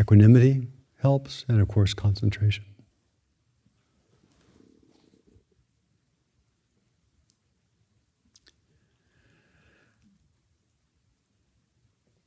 Equanimity 0.00 0.68
helps, 1.00 1.44
and 1.48 1.60
of 1.60 1.68
course, 1.68 1.94
concentration. 1.94 2.64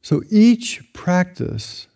So 0.02 0.24
each 0.30 0.92
practice, 0.94 1.88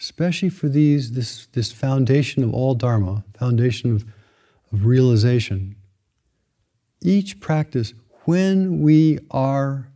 especially 0.00 0.48
for 0.48 0.68
these, 0.68 1.12
this, 1.12 1.46
this 1.52 1.70
foundation 1.70 2.42
of 2.42 2.52
all 2.52 2.74
dharma, 2.74 3.24
foundation 3.38 3.94
of, 3.94 4.04
of 4.72 4.84
realization, 4.84 5.76
each 7.00 7.38
practice, 7.38 7.94
when 8.24 8.80
we 8.80 9.20
are 9.30 9.88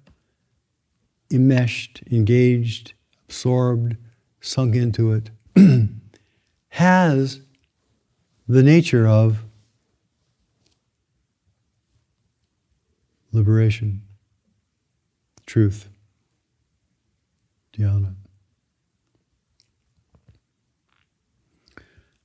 enmeshed, 1.32 2.02
engaged, 2.10 2.92
absorbed, 3.26 3.96
sunk 4.40 4.74
into 4.74 5.12
it, 5.12 5.30
has 6.68 7.40
the 8.46 8.62
nature 8.62 9.06
of 9.06 9.44
liberation, 13.32 14.02
truth, 15.46 15.88
dhyana. 17.76 18.14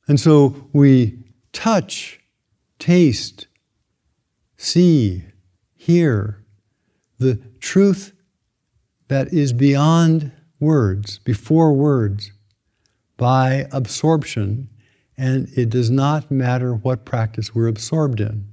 And 0.07 0.19
so 0.19 0.67
we 0.73 1.23
touch, 1.53 2.19
taste, 2.79 3.47
see, 4.57 5.23
hear 5.75 6.43
the 7.19 7.35
truth 7.59 8.13
that 9.07 9.31
is 9.33 9.53
beyond 9.53 10.31
words, 10.63 11.19
before 11.19 11.73
words, 11.73 12.31
by 13.17 13.67
absorption, 13.71 14.69
and 15.17 15.47
it 15.55 15.69
does 15.69 15.91
not 15.91 16.31
matter 16.31 16.73
what 16.73 17.05
practice 17.05 17.53
we're 17.53 17.67
absorbed 17.67 18.19
in. 18.19 18.47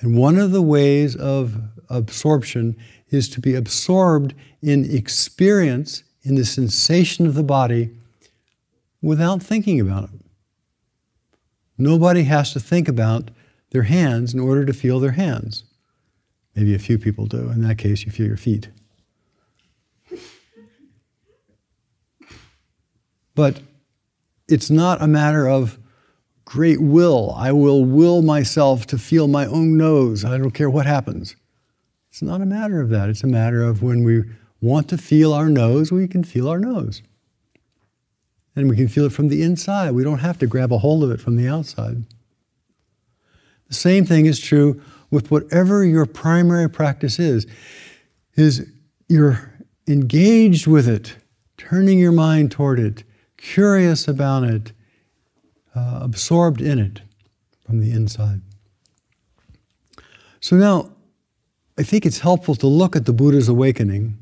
And 0.00 0.16
one 0.16 0.38
of 0.38 0.52
the 0.52 0.62
ways 0.62 1.14
of 1.14 1.60
absorption 1.90 2.76
is 3.10 3.28
to 3.30 3.40
be 3.40 3.54
absorbed 3.54 4.34
in 4.62 4.90
experience, 4.90 6.02
in 6.22 6.34
the 6.34 6.44
sensation 6.44 7.26
of 7.26 7.34
the 7.34 7.42
body, 7.42 7.90
without 9.02 9.42
thinking 9.42 9.80
about 9.80 10.04
it. 10.04 10.20
Nobody 11.78 12.24
has 12.24 12.52
to 12.52 12.60
think 12.60 12.88
about 12.88 13.30
their 13.70 13.82
hands 13.82 14.32
in 14.32 14.40
order 14.40 14.64
to 14.64 14.72
feel 14.72 14.98
their 14.98 15.12
hands. 15.12 15.64
Maybe 16.54 16.74
a 16.74 16.78
few 16.78 16.98
people 16.98 17.26
do. 17.26 17.50
In 17.50 17.62
that 17.62 17.78
case, 17.78 18.06
you 18.06 18.12
feel 18.12 18.26
your 18.26 18.38
feet. 18.38 18.68
But 23.36 23.60
it's 24.48 24.70
not 24.70 25.00
a 25.00 25.06
matter 25.06 25.48
of 25.48 25.78
great 26.44 26.80
will. 26.80 27.32
I 27.36 27.52
will 27.52 27.84
will 27.84 28.22
myself 28.22 28.86
to 28.86 28.98
feel 28.98 29.28
my 29.28 29.46
own 29.46 29.76
nose. 29.76 30.24
I 30.24 30.38
don't 30.38 30.52
care 30.52 30.70
what 30.70 30.86
happens. 30.86 31.36
It's 32.10 32.22
not 32.22 32.40
a 32.40 32.46
matter 32.46 32.80
of 32.80 32.88
that. 32.88 33.10
It's 33.10 33.22
a 33.22 33.28
matter 33.28 33.62
of 33.62 33.82
when 33.82 34.02
we 34.02 34.24
want 34.60 34.88
to 34.88 34.96
feel 34.98 35.32
our 35.34 35.50
nose, 35.50 35.92
we 35.92 36.08
can 36.08 36.24
feel 36.24 36.48
our 36.48 36.58
nose. 36.58 37.02
And 38.54 38.70
we 38.70 38.76
can 38.76 38.88
feel 38.88 39.04
it 39.04 39.12
from 39.12 39.28
the 39.28 39.42
inside. 39.42 39.90
We 39.92 40.02
don't 40.02 40.20
have 40.20 40.38
to 40.38 40.46
grab 40.46 40.72
a 40.72 40.78
hold 40.78 41.04
of 41.04 41.10
it 41.10 41.20
from 41.20 41.36
the 41.36 41.46
outside. 41.46 42.04
The 43.68 43.74
same 43.74 44.06
thing 44.06 44.24
is 44.24 44.40
true 44.40 44.80
with 45.10 45.30
whatever 45.30 45.84
your 45.84 46.06
primary 46.06 46.70
practice 46.70 47.18
is. 47.18 47.46
Is 48.34 48.66
you're 49.08 49.52
engaged 49.86 50.66
with 50.66 50.88
it, 50.88 51.16
turning 51.58 51.98
your 51.98 52.12
mind 52.12 52.50
toward 52.50 52.78
it, 52.78 53.04
curious 53.54 54.08
about 54.08 54.42
it, 54.42 54.72
uh, 55.74 56.00
absorbed 56.02 56.60
in 56.60 56.78
it 56.80 57.02
from 57.64 57.80
the 57.80 57.92
inside. 57.92 58.40
So 60.40 60.56
now, 60.56 60.90
I 61.78 61.82
think 61.84 62.04
it's 62.04 62.20
helpful 62.20 62.56
to 62.56 62.66
look 62.66 62.96
at 62.96 63.06
the 63.06 63.12
Buddha's 63.12 63.48
awakening 63.48 64.18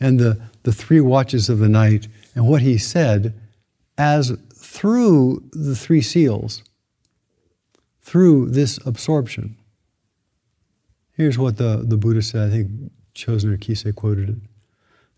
and 0.00 0.18
the, 0.18 0.40
the 0.62 0.72
three 0.72 1.00
watches 1.00 1.50
of 1.50 1.58
the 1.58 1.68
night 1.68 2.08
and 2.34 2.48
what 2.48 2.62
he 2.62 2.78
said 2.78 3.38
as 3.98 4.32
through 4.54 5.42
the 5.52 5.76
three 5.76 6.00
seals, 6.00 6.62
through 8.00 8.50
this 8.50 8.78
absorption. 8.86 9.56
Here's 11.12 11.36
what 11.36 11.58
the, 11.58 11.84
the 11.86 11.98
Buddha 11.98 12.22
said. 12.22 12.48
I 12.48 12.50
think 12.50 12.92
Chozen 13.14 13.52
or 13.52 13.58
Kisei 13.58 13.94
quoted 13.94 14.30
it. 14.30 14.38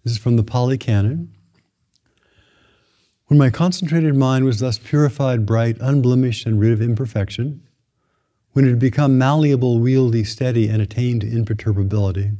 This 0.03 0.15
is 0.15 0.19
from 0.19 0.37
the 0.37 0.43
Pali 0.43 0.77
Canon. 0.77 1.33
When 3.33 3.39
my 3.39 3.49
concentrated 3.49 4.15
mind 4.15 4.45
was 4.45 4.59
thus 4.59 4.77
purified, 4.77 5.47
bright, 5.47 5.79
unblemished, 5.81 6.45
and 6.45 6.61
rid 6.61 6.71
of 6.71 6.83
imperfection, 6.83 7.63
when 8.53 8.67
it 8.67 8.69
had 8.69 8.79
become 8.79 9.17
malleable, 9.17 9.81
wieldy, 9.81 10.27
steady, 10.27 10.69
and 10.69 10.83
attained 10.83 11.23
to 11.23 11.35
imperturbability, 11.35 12.33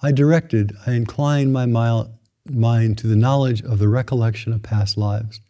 I 0.00 0.12
directed, 0.12 0.76
I 0.86 0.92
inclined 0.92 1.52
my 1.52 1.66
mind 1.66 2.98
to 2.98 3.08
the 3.08 3.16
knowledge 3.16 3.62
of 3.62 3.80
the 3.80 3.88
recollection 3.88 4.52
of 4.52 4.62
past 4.62 4.96
lives. 4.96 5.40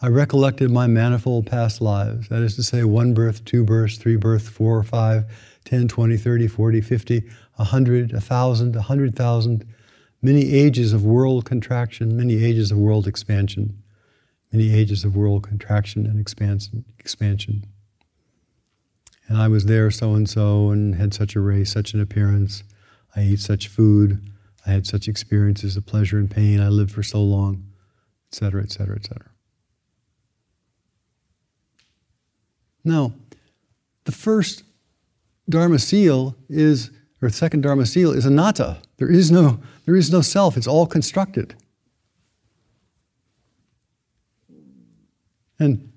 I 0.00 0.08
recollected 0.08 0.70
my 0.70 0.86
manifold 0.86 1.46
past 1.46 1.82
lives, 1.82 2.30
that 2.30 2.40
is 2.40 2.56
to 2.56 2.62
say, 2.62 2.84
one 2.84 3.12
birth, 3.12 3.44
two 3.44 3.62
births, 3.62 3.98
three 3.98 4.16
births, 4.16 4.48
four, 4.48 4.82
five, 4.82 5.26
ten, 5.66 5.86
twenty, 5.86 6.16
thirty, 6.16 6.48
forty, 6.48 6.80
fifty, 6.80 7.28
a 7.58 7.64
hundred, 7.64 8.14
a 8.14 8.22
thousand, 8.22 8.74
a 8.74 8.80
hundred 8.80 9.14
thousand, 9.14 9.66
many 10.22 10.52
ages 10.52 10.92
of 10.92 11.04
world 11.04 11.44
contraction, 11.44 12.16
many 12.16 12.44
ages 12.44 12.70
of 12.70 12.78
world 12.78 13.06
expansion, 13.06 13.82
many 14.52 14.74
ages 14.74 15.04
of 15.04 15.16
world 15.16 15.42
contraction 15.42 16.06
and 16.06 16.20
expansion. 16.20 16.84
expansion. 16.98 17.64
And 19.28 19.38
I 19.38 19.48
was 19.48 19.66
there 19.66 19.90
so 19.90 20.14
and 20.14 20.28
so 20.28 20.70
and 20.70 20.96
had 20.96 21.14
such 21.14 21.36
a 21.36 21.40
race, 21.40 21.72
such 21.72 21.94
an 21.94 22.00
appearance. 22.00 22.64
I 23.14 23.20
ate 23.20 23.40
such 23.40 23.68
food. 23.68 24.20
I 24.66 24.70
had 24.70 24.86
such 24.86 25.08
experiences 25.08 25.76
of 25.76 25.86
pleasure 25.86 26.18
and 26.18 26.30
pain. 26.30 26.60
I 26.60 26.68
lived 26.68 26.90
for 26.90 27.02
so 27.02 27.22
long, 27.22 27.64
etc., 28.28 28.62
etc., 28.62 28.96
etc. 28.96 29.30
Now, 32.84 33.12
the 34.04 34.12
first 34.12 34.64
Dharma 35.48 35.78
seal 35.78 36.34
is 36.48 36.90
or 37.22 37.28
second 37.28 37.62
Dharma 37.62 37.86
seal 37.86 38.12
is 38.12 38.24
anatta. 38.24 38.78
There 38.96 39.10
is 39.10 39.30
no, 39.30 39.60
there 39.84 39.96
is 39.96 40.10
no 40.10 40.20
self, 40.20 40.56
it's 40.56 40.66
all 40.66 40.86
constructed. 40.86 41.54
And 45.58 45.92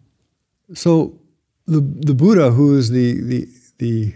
so 0.74 1.20
the, 1.66 1.80
the 1.80 2.14
Buddha, 2.14 2.52
who 2.52 2.78
is 2.78 2.90
the, 2.90 3.22
the, 3.22 3.48
the 3.78 4.16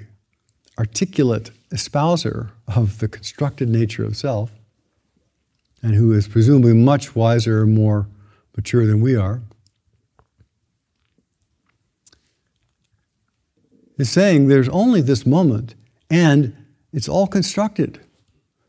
articulate 0.78 1.52
espouser 1.72 2.50
of 2.68 3.00
the 3.00 3.08
constructed 3.08 3.70
nature 3.70 4.04
of 4.04 4.18
self, 4.18 4.52
and 5.82 5.96
who 5.96 6.12
is 6.12 6.28
presumably 6.28 6.74
much 6.74 7.16
wiser 7.16 7.64
and 7.64 7.74
more 7.74 8.08
mature 8.56 8.86
than 8.86 9.00
we 9.00 9.16
are, 9.16 9.42
is 13.98 14.10
saying 14.10 14.48
there's 14.48 14.70
only 14.70 15.02
this 15.02 15.26
moment, 15.26 15.76
and 16.10 16.56
it's 16.94 17.10
all 17.10 17.28
constructed. 17.28 18.00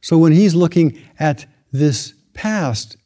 So 0.00 0.18
when 0.18 0.32
he's 0.32 0.54
looking 0.54 1.00
at 1.18 1.46
this 1.72 2.14
past 2.34 2.96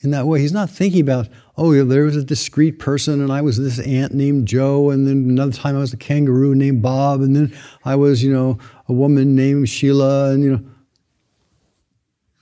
in 0.00 0.10
that 0.12 0.26
way, 0.26 0.40
he's 0.40 0.52
not 0.52 0.70
thinking 0.70 1.00
about, 1.00 1.28
oh, 1.56 1.84
there 1.84 2.04
was 2.04 2.16
a 2.16 2.24
discrete 2.24 2.78
person 2.78 3.20
and 3.20 3.32
I 3.32 3.40
was 3.40 3.58
this 3.58 3.78
ant 3.80 4.14
named 4.14 4.46
Joe, 4.46 4.90
and 4.90 5.06
then 5.06 5.28
another 5.28 5.52
time 5.52 5.76
I 5.76 5.80
was 5.80 5.92
a 5.92 5.96
kangaroo 5.96 6.54
named 6.54 6.82
Bob, 6.82 7.20
and 7.20 7.34
then 7.34 7.56
I 7.84 7.96
was, 7.96 8.22
you 8.22 8.32
know, 8.32 8.58
a 8.88 8.92
woman 8.92 9.34
named 9.34 9.68
Sheila, 9.68 10.30
and 10.30 10.44
you 10.44 10.50
know. 10.52 10.64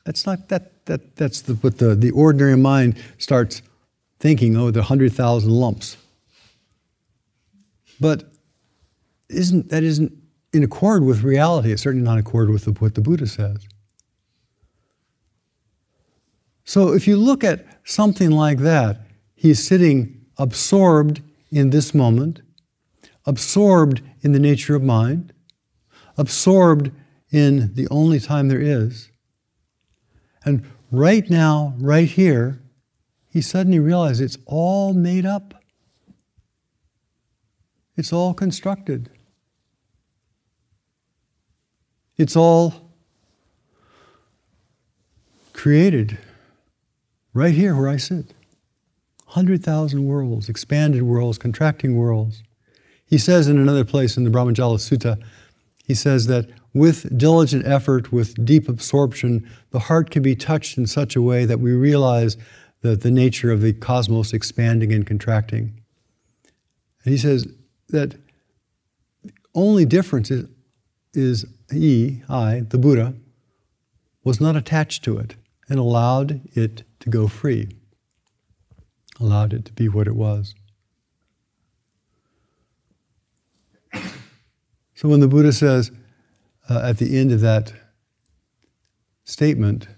That's 0.05 0.25
not 0.25 0.49
that 0.51 0.85
that 0.87 1.17
that's 1.17 1.41
the, 1.41 1.55
what 1.55 1.79
the, 1.79 1.95
the 1.95 2.13
ordinary 2.13 2.57
mind 2.57 2.97
starts 3.19 3.61
thinking, 4.21 4.57
oh, 4.57 4.71
the 4.71 4.85
hundred 4.85 5.13
thousand 5.13 5.51
lumps. 5.51 5.97
But 8.01 8.25
isn't 9.29 9.71
that 9.71 9.83
isn't 9.83 10.13
in 10.57 10.65
accord 10.65 11.05
with 11.05 11.23
reality. 11.23 11.73
It's 11.73 11.83
certainly 11.83 12.05
not 12.05 12.15
in 12.15 12.19
accord 12.21 12.51
with 12.51 12.65
the, 12.65 12.73
what 12.73 12.95
the 12.95 13.01
Buddha 13.01 13.27
says. 13.27 13.69
So 16.65 16.93
if 16.93 17.07
you 17.07 17.17
look 17.17 17.45
at 17.45 17.65
something 17.85 18.31
like 18.31 18.59
that, 18.59 19.03
he's 19.35 19.65
sitting 19.65 20.25
absorbed 20.39 21.23
in 21.53 21.71
this 21.71 21.95
moment, 21.95 22.41
absorbed 23.25 24.03
in 24.23 24.33
the 24.33 24.41
nature 24.41 24.75
of 24.75 24.83
mind, 24.83 25.33
absorbed 26.17 26.91
in 27.31 27.75
the 27.75 27.87
only 27.91 28.19
time 28.19 28.49
there 28.49 28.61
is. 28.61 29.11
And 30.45 30.65
right 30.91 31.29
now, 31.29 31.75
right 31.79 32.09
here, 32.09 32.63
he 33.29 33.43
suddenly 33.43 33.79
realized 33.79 34.21
it's 34.21 34.39
all 34.47 34.95
made 34.95 35.27
up. 35.27 35.63
It's 37.97 38.13
all 38.13 38.35
constructed. 38.35 39.11
It's 42.17 42.37
all 42.37 42.93
created 45.53 46.19
right 47.35 47.55
here 47.55 47.75
where 47.75 47.89
I 47.89 47.97
sit. 47.97 48.33
100,000 49.27 50.07
worlds, 50.07 50.49
expanded 50.49 51.03
worlds, 51.03 51.37
contracting 51.37 51.97
worlds. 51.97 52.43
He 53.05 53.19
says 53.19 53.49
in 53.49 53.59
another 53.59 53.85
place 53.85 54.17
in 54.17 54.25
the 54.25 54.31
Brahmajala 54.31 54.79
Sutta, 54.79 55.23
he 55.85 55.95
says 55.95 56.27
that 56.27 56.49
with 56.73 57.17
diligent 57.17 57.67
effort, 57.67 58.13
with 58.13 58.45
deep 58.45 58.69
absorption, 58.69 59.49
the 59.71 59.79
heart 59.79 60.11
can 60.11 60.23
be 60.23 60.35
touched 60.35 60.79
in 60.79 60.87
such 60.87 61.17
a 61.17 61.23
way 61.23 61.45
that 61.45 61.61
we 61.61 61.73
realize 61.73 62.37
the, 62.81 62.97
the 62.97 63.11
nature 63.11 63.51
of 63.51 63.61
the 63.61 63.73
cosmos 63.73 64.33
expanding 64.33 64.93
and 64.93 65.07
contracting. 65.07 65.81
And 67.05 67.13
he 67.13 67.19
says 67.19 67.47
that 67.89 68.17
the 69.23 69.33
only 69.55 69.85
difference 69.85 70.31
is, 70.31 70.49
is 71.17 71.47
he, 71.71 72.23
I, 72.29 72.63
the 72.69 72.79
Buddha, 72.79 73.15
was 74.23 74.41
not 74.41 74.57
attached 74.57 75.05
to 75.05 75.19
it 75.19 75.37
and 75.69 75.79
allowed 75.79 76.41
it 76.55 76.83
to 77.01 77.11
go 77.11 77.29
free, 77.29 77.69
allowed 79.21 79.53
it 79.53 79.65
to 79.67 79.73
be 79.73 79.89
what 79.89 80.07
it 80.07 80.17
was. 80.17 80.55
So 84.95 85.09
when 85.11 85.21
the 85.21 85.29
Buddha 85.29 85.53
says 85.53 85.91
uh, 86.71 86.81
at 86.83 86.99
the 86.99 87.19
end 87.19 87.31
of 87.31 87.41
that 87.43 87.73
statement, 89.25 89.89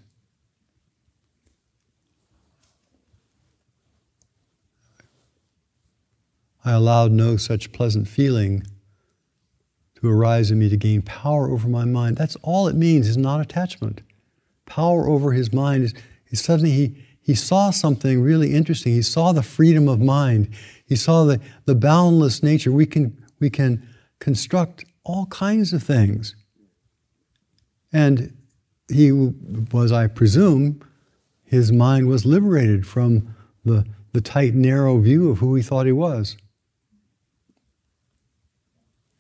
I 6.65 6.73
allowed 6.73 7.13
no 7.13 7.37
such 7.37 7.73
pleasant 7.73 8.09
feeling 8.09 8.67
to 10.01 10.09
arise 10.09 10.51
in 10.51 10.59
me 10.59 10.69
to 10.69 10.77
gain 10.77 11.03
power 11.03 11.51
over 11.51 11.69
my 11.69 11.85
mind. 11.85 12.17
That's 12.17 12.37
all 12.43 12.69
it 12.69 12.77
means 12.77 13.09
is 13.09 13.17
not 13.17 13.41
attachment. 13.41 14.01
Power 14.67 15.09
over 15.09 15.33
his 15.33 15.53
mind 15.53 15.85
is, 15.85 15.95
is 16.31 16.41
suddenly 16.41 16.71
he, 16.71 17.05
he 17.21 17.35
saw 17.35 17.71
something 17.71 18.21
really 18.21 18.55
interesting. 18.55 18.93
He 18.93 19.03
saw 19.03 19.33
the 19.33 19.43
freedom 19.43 19.89
of 19.89 20.01
mind. 20.01 20.51
He 20.87 20.95
saw 20.95 21.25
the, 21.25 21.41
the 21.65 21.75
boundless 21.75 22.43
nature. 22.43 22.71
We 22.71 22.87
can, 22.87 23.21
we 23.41 23.51
can 23.51 23.87
construct 24.21 24.85
all 25.05 25.27
kinds 25.27 25.73
of 25.73 25.83
things. 25.83 26.37
And 27.93 28.37
he 28.89 29.11
was, 29.11 29.91
I 29.91 30.07
presume, 30.07 30.81
his 31.45 31.73
mind 31.73 32.07
was 32.07 32.25
liberated 32.25 32.87
from 32.87 33.35
the, 33.65 33.85
the 34.13 34.21
tight, 34.21 34.55
narrow 34.55 34.99
view 34.99 35.31
of 35.31 35.39
who 35.39 35.55
he 35.55 35.63
thought 35.63 35.87
he 35.87 35.93
was. 35.93 36.37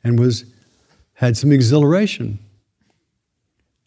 And 0.04 0.18
was 0.18 0.44
had 1.18 1.36
some 1.36 1.52
exhilaration. 1.52 2.38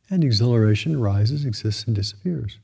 And 0.09 0.23
exhilaration 0.23 0.99
rises, 0.99 1.45
exists, 1.45 1.85
and 1.85 1.95
disappears. 1.95 2.59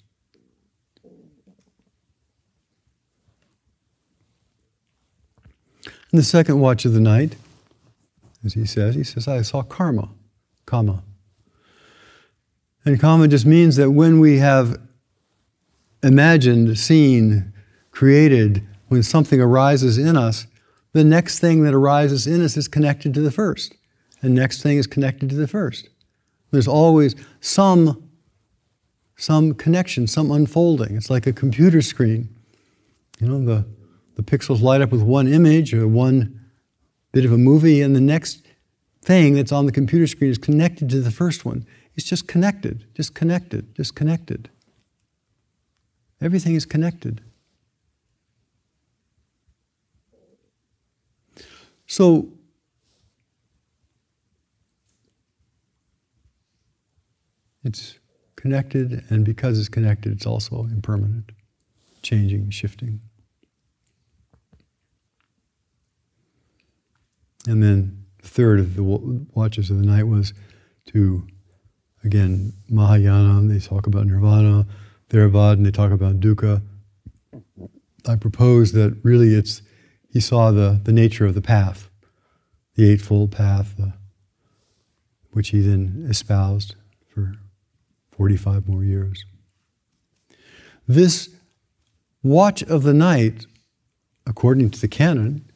In 6.12 6.18
the 6.18 6.24
second 6.24 6.60
watch 6.60 6.84
of 6.84 6.94
the 6.94 7.00
night, 7.00 7.36
as 8.44 8.54
he 8.54 8.66
says. 8.66 8.96
He 8.96 9.04
says, 9.04 9.28
I 9.28 9.42
saw 9.42 9.62
karma, 9.62 10.10
kama. 10.66 11.04
And 12.84 13.00
karma 13.00 13.28
just 13.28 13.46
means 13.46 13.76
that 13.76 13.92
when 13.92 14.20
we 14.20 14.40
have 14.40 14.78
imagined, 16.04 16.78
seen, 16.78 17.54
created, 17.92 18.66
when 18.88 19.04
something 19.04 19.42
arises 19.42 19.98
in 19.98 20.16
us, 20.16 20.48
the 20.94 21.04
next 21.04 21.40
thing 21.40 21.64
that 21.64 21.74
arises 21.74 22.28
in 22.28 22.44
us 22.44 22.58
is 22.58 22.68
connected 22.68 23.14
to 23.14 23.22
the 23.22 23.32
first. 23.32 23.77
And 24.22 24.34
next 24.34 24.62
thing 24.62 24.78
is 24.78 24.88
connected 24.88 25.30
to 25.30 25.36
the 25.36 25.48
first. 25.48 25.90
There's 26.52 26.68
always 26.68 27.16
some, 27.40 28.10
some 29.16 29.54
connection, 29.54 30.08
some 30.08 30.32
unfolding. 30.32 30.96
It's 30.96 31.10
like 31.10 31.28
a 31.28 31.34
computer 31.34 31.82
screen. 31.82 32.30
You 33.20 33.28
know, 33.28 33.44
the, 33.44 33.66
the 34.16 34.24
pixels 34.24 34.62
light 34.62 34.82
up 34.82 34.92
with 34.92 35.02
one 35.02 35.28
image 35.28 35.74
or 35.74 35.88
one 35.88 36.40
bit 37.12 37.26
of 37.26 37.32
a 37.32 37.38
movie, 37.38 37.82
and 37.82 37.96
the 37.96 38.02
next 38.02 38.46
thing 39.02 39.36
that's 39.36 39.52
on 39.52 39.66
the 39.66 39.72
computer 39.72 40.06
screen 40.08 40.30
is 40.30 40.38
connected 40.38 40.90
to 40.90 41.00
the 41.00 41.12
first 41.12 41.46
one. 41.46 41.66
It's 41.96 42.06
just 42.06 42.28
connected, 42.28 42.86
just 42.94 43.16
connected, 43.16 43.74
just 43.76 43.96
connected. 43.96 44.50
Everything 46.22 46.56
is 46.56 46.66
connected. 46.66 47.22
So, 51.88 52.28
it's 57.68 58.00
connected, 58.36 59.04
and 59.10 59.26
because 59.26 59.60
it's 59.60 59.70
connected, 59.70 60.14
it's 60.14 60.26
also 60.26 60.64
impermanent, 60.72 61.32
changing, 62.02 62.50
shifting. 62.50 63.02
And 67.48 67.62
then 67.62 68.06
the 68.22 68.28
third 68.28 68.60
of 68.60 68.76
the 68.76 68.84
watches 68.84 69.70
of 69.70 69.78
the 69.78 69.86
night 69.86 70.08
was 70.08 70.34
to, 70.88 71.28
again, 72.04 72.54
Mahayana, 72.70 73.48
they 73.48 73.60
talk 73.60 73.86
about 73.86 74.08
nirvana, 74.08 74.66
Theravada, 75.10 75.54
and 75.54 75.66
they 75.66 75.72
talk 75.72 75.92
about 75.92 76.20
dukkha. 76.20 76.62
I 78.08 78.16
propose 78.16 78.72
that 78.74 78.98
really 79.04 79.34
it's, 79.34 79.62
he 80.10 80.20
saw 80.20 80.52
the, 80.52 80.80
the 80.84 80.92
nature 80.92 81.26
of 81.26 81.36
the 81.36 81.42
path, 81.42 81.90
the 82.76 82.90
Eightfold 82.90 83.32
Path, 83.32 83.76
uh, 83.82 83.92
which 85.32 85.50
he 85.50 85.62
then 85.62 86.06
espoused 86.10 86.76
for 87.08 87.36
45 88.18 88.68
more 88.68 88.84
years. 88.84 89.24
This 90.88 91.30
watch 92.24 92.64
of 92.64 92.84
the 92.84 92.94
night, 92.94 93.46
according 94.26 94.72
to 94.72 94.82
the 94.82 94.88
canon, 94.88 95.50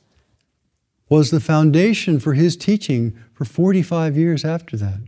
was 1.10 1.32
the 1.32 1.39
foundation 1.39 2.19
for 2.19 2.34
his 2.34 2.56
teaching 2.56 3.17
for 3.34 3.45
45 3.45 4.15
years 4.15 4.45
after 4.45 4.78
that. 4.78 5.00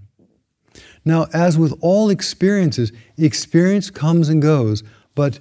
Now, 1.06 1.28
as 1.34 1.58
with 1.58 1.78
all 1.82 2.10
experiences, 2.10 2.92
experience 3.18 3.90
comes 3.90 4.30
and 4.30 4.42
goes, 4.42 4.84
but 5.16 5.40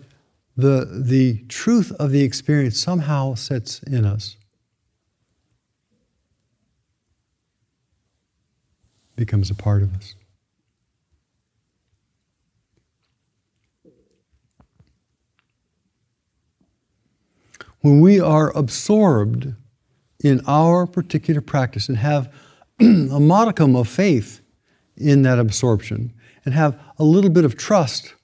the, 0.56 0.86
the 0.90 1.44
truth 1.48 1.92
of 1.92 2.10
the 2.10 2.22
experience 2.22 2.78
somehow 2.78 3.34
sets 3.34 3.82
in 3.84 4.04
us. 4.04 4.36
Becomes 9.16 9.50
a 9.50 9.54
part 9.54 9.82
of 9.82 9.94
us. 9.94 10.14
When 17.82 18.00
we 18.00 18.20
are 18.20 18.56
absorbed 18.56 19.54
in 20.22 20.40
our 20.46 20.86
particular 20.86 21.40
practice 21.40 21.88
and 21.88 21.98
have 21.98 22.32
a 22.80 23.20
modicum 23.20 23.74
of 23.74 23.88
faith 23.88 24.40
in 24.96 25.22
that 25.22 25.40
absorption 25.40 26.14
and 26.44 26.54
have 26.54 26.80
a 26.98 27.04
little 27.04 27.30
bit 27.30 27.44
of 27.44 27.56
trust 27.56 28.14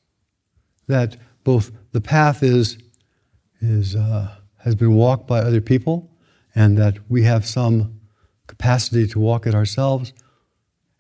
that 0.87 1.17
both 1.43 1.73
the 1.91 2.01
path 2.01 2.43
is, 2.43 2.79
is, 3.61 3.97
uh, 3.97 4.37
has 4.59 4.77
been 4.77 4.95
walked 4.95 5.27
by 5.27 5.41
other 5.41 5.61
people 5.61 6.09
and 6.55 6.79
that 6.79 6.99
we 7.09 7.25
have 7.25 7.45
some 7.45 8.01
capacity 8.47 9.09
to 9.09 9.19
walk 9.19 9.45
it 9.45 9.57
ourselves 9.57 10.13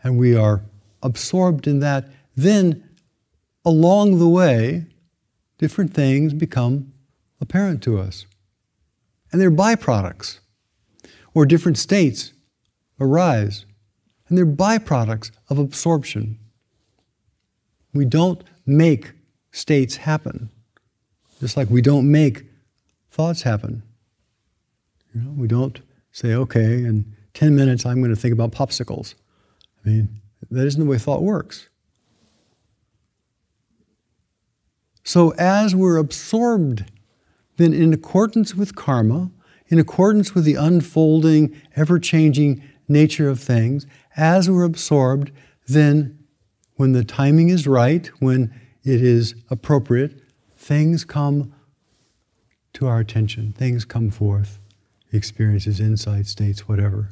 and 0.02 0.18
we 0.18 0.34
are 0.34 0.64
absorbed 1.02 1.68
in 1.68 1.78
that, 1.78 2.08
then 2.36 2.88
along 3.64 4.18
the 4.18 4.28
way, 4.28 4.86
different 5.58 5.94
things 5.94 6.34
become 6.34 6.92
apparent 7.40 7.82
to 7.84 7.98
us. 7.98 8.26
And 9.30 9.40
they're 9.40 9.50
byproducts 9.50 10.38
or 11.34 11.46
different 11.46 11.78
states 11.78 12.32
arise, 13.00 13.64
and 14.28 14.36
they're 14.36 14.46
byproducts 14.46 15.30
of 15.48 15.58
absorption. 15.58 16.38
We 17.94 18.04
don't 18.04 18.42
make 18.66 19.12
states 19.52 19.96
happen, 19.96 20.50
just 21.40 21.56
like 21.56 21.70
we 21.70 21.82
don't 21.82 22.10
make 22.10 22.44
thoughts 23.10 23.42
happen. 23.42 23.82
You 25.14 25.22
know, 25.22 25.30
we 25.36 25.48
don't 25.48 25.80
say, 26.12 26.34
okay, 26.34 26.84
in 26.84 27.16
10 27.34 27.54
minutes 27.54 27.86
I'm 27.86 28.00
going 28.00 28.14
to 28.14 28.20
think 28.20 28.32
about 28.32 28.52
popsicles. 28.52 29.14
I 29.84 29.88
mean, 29.88 30.08
that 30.50 30.66
isn't 30.66 30.80
the 30.80 30.88
way 30.88 30.98
thought 30.98 31.22
works. 31.22 31.68
So, 35.04 35.30
as 35.38 35.74
we're 35.74 35.96
absorbed, 35.96 36.84
then 37.58 37.74
in 37.74 37.92
accordance 37.92 38.54
with 38.54 38.74
karma, 38.74 39.30
in 39.68 39.78
accordance 39.78 40.34
with 40.34 40.44
the 40.44 40.54
unfolding, 40.54 41.54
ever 41.76 41.98
changing 41.98 42.62
nature 42.88 43.28
of 43.28 43.38
things, 43.38 43.86
as 44.16 44.50
we're 44.50 44.64
absorbed, 44.64 45.30
then 45.66 46.18
when 46.76 46.92
the 46.92 47.04
timing 47.04 47.50
is 47.50 47.66
right, 47.66 48.06
when 48.20 48.52
it 48.82 49.02
is 49.02 49.34
appropriate, 49.50 50.22
things 50.56 51.04
come 51.04 51.52
to 52.72 52.86
our 52.86 53.00
attention, 53.00 53.52
things 53.52 53.84
come 53.84 54.10
forth, 54.10 54.60
experiences, 55.12 55.80
insights, 55.80 56.30
states, 56.30 56.68
whatever, 56.68 57.10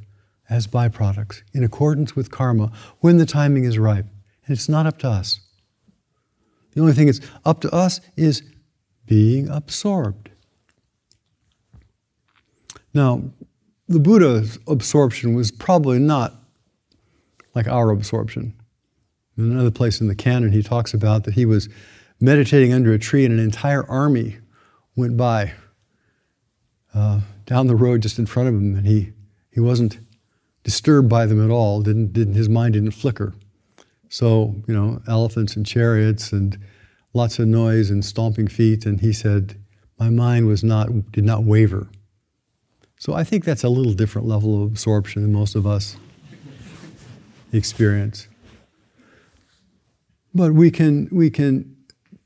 as 0.48 0.66
byproducts, 0.66 1.42
in 1.52 1.64
accordance 1.64 2.14
with 2.14 2.30
karma, 2.30 2.70
when 3.00 3.18
the 3.18 3.26
timing 3.26 3.64
is 3.64 3.78
ripe. 3.78 4.06
And 4.46 4.56
it's 4.56 4.68
not 4.68 4.86
up 4.86 4.98
to 4.98 5.08
us. 5.08 5.40
The 6.72 6.80
only 6.80 6.92
thing 6.92 7.06
that's 7.06 7.20
up 7.44 7.60
to 7.62 7.74
us 7.74 8.00
is 8.16 8.42
being 9.06 9.48
absorbed. 9.48 10.30
Now, 12.96 13.22
the 13.88 14.00
Buddha's 14.00 14.58
absorption 14.66 15.34
was 15.34 15.50
probably 15.50 15.98
not 15.98 16.32
like 17.54 17.68
our 17.68 17.90
absorption. 17.90 18.54
In 19.36 19.52
another 19.52 19.70
place 19.70 20.00
in 20.00 20.08
the 20.08 20.14
canon, 20.14 20.50
he 20.50 20.62
talks 20.62 20.94
about 20.94 21.24
that 21.24 21.34
he 21.34 21.44
was 21.44 21.68
meditating 22.20 22.72
under 22.72 22.94
a 22.94 22.98
tree 22.98 23.26
and 23.26 23.34
an 23.34 23.38
entire 23.38 23.84
army 23.86 24.38
went 24.96 25.18
by 25.18 25.52
uh, 26.94 27.20
down 27.44 27.66
the 27.66 27.76
road 27.76 28.00
just 28.00 28.18
in 28.18 28.24
front 28.24 28.48
of 28.48 28.54
him, 28.54 28.74
and 28.74 28.86
he, 28.86 29.12
he 29.50 29.60
wasn't 29.60 29.98
disturbed 30.64 31.10
by 31.10 31.26
them 31.26 31.44
at 31.44 31.50
all. 31.50 31.82
Didn't, 31.82 32.14
didn't, 32.14 32.32
his 32.32 32.48
mind 32.48 32.72
didn't 32.72 32.92
flicker. 32.92 33.34
So, 34.08 34.54
you 34.66 34.72
know, 34.72 35.02
elephants 35.06 35.54
and 35.54 35.66
chariots 35.66 36.32
and 36.32 36.58
lots 37.12 37.38
of 37.38 37.46
noise 37.46 37.90
and 37.90 38.02
stomping 38.02 38.48
feet, 38.48 38.86
and 38.86 39.02
he 39.02 39.12
said, 39.12 39.62
my 39.98 40.08
mind 40.08 40.46
was 40.46 40.64
not, 40.64 41.12
did 41.12 41.24
not 41.24 41.44
waver. 41.44 41.90
So 43.06 43.14
I 43.14 43.22
think 43.22 43.44
that's 43.44 43.62
a 43.62 43.68
little 43.68 43.92
different 43.92 44.26
level 44.26 44.60
of 44.60 44.62
absorption 44.68 45.22
than 45.22 45.32
most 45.32 45.54
of 45.54 45.64
us 45.64 45.96
experience. 47.52 48.26
But 50.34 50.54
we 50.54 50.72
can, 50.72 51.08
we 51.12 51.30
can 51.30 51.76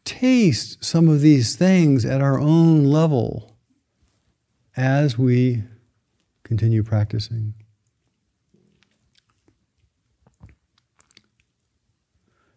taste 0.07 0.83
some 0.83 1.07
of 1.07 1.21
these 1.21 1.55
things 1.55 2.07
at 2.07 2.23
our 2.23 2.41
own 2.41 2.87
level 2.87 3.59
as 4.75 5.19
we 5.19 5.65
continue 6.45 6.83
practicing. 6.83 7.53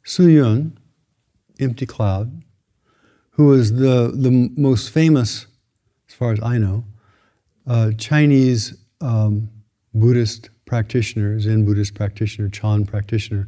Xu 0.05 0.31
Yun, 0.31 0.77
empty 1.59 1.85
cloud, 1.85 2.41
who 3.31 3.51
is 3.51 3.73
the, 3.73 4.13
the 4.15 4.49
most 4.55 4.91
famous, 4.91 5.45
as 6.07 6.15
far 6.15 6.31
as 6.31 6.41
I 6.41 6.57
know, 6.57 6.85
uh, 7.67 7.91
Chinese 7.97 8.77
um, 9.01 9.49
Buddhist 9.93 10.49
practitioner, 10.65 11.39
Zen 11.39 11.65
Buddhist 11.65 11.93
practitioner, 11.93 12.49
Chan 12.49 12.85
practitioner, 12.85 13.47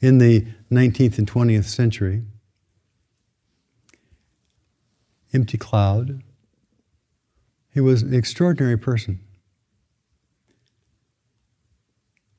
in 0.00 0.18
the 0.18 0.46
19th 0.70 1.18
and 1.18 1.30
20th 1.30 1.64
century. 1.64 2.22
Empty 5.32 5.58
cloud. 5.58 6.22
He 7.72 7.80
was 7.80 8.02
an 8.02 8.14
extraordinary 8.14 8.78
person. 8.78 9.20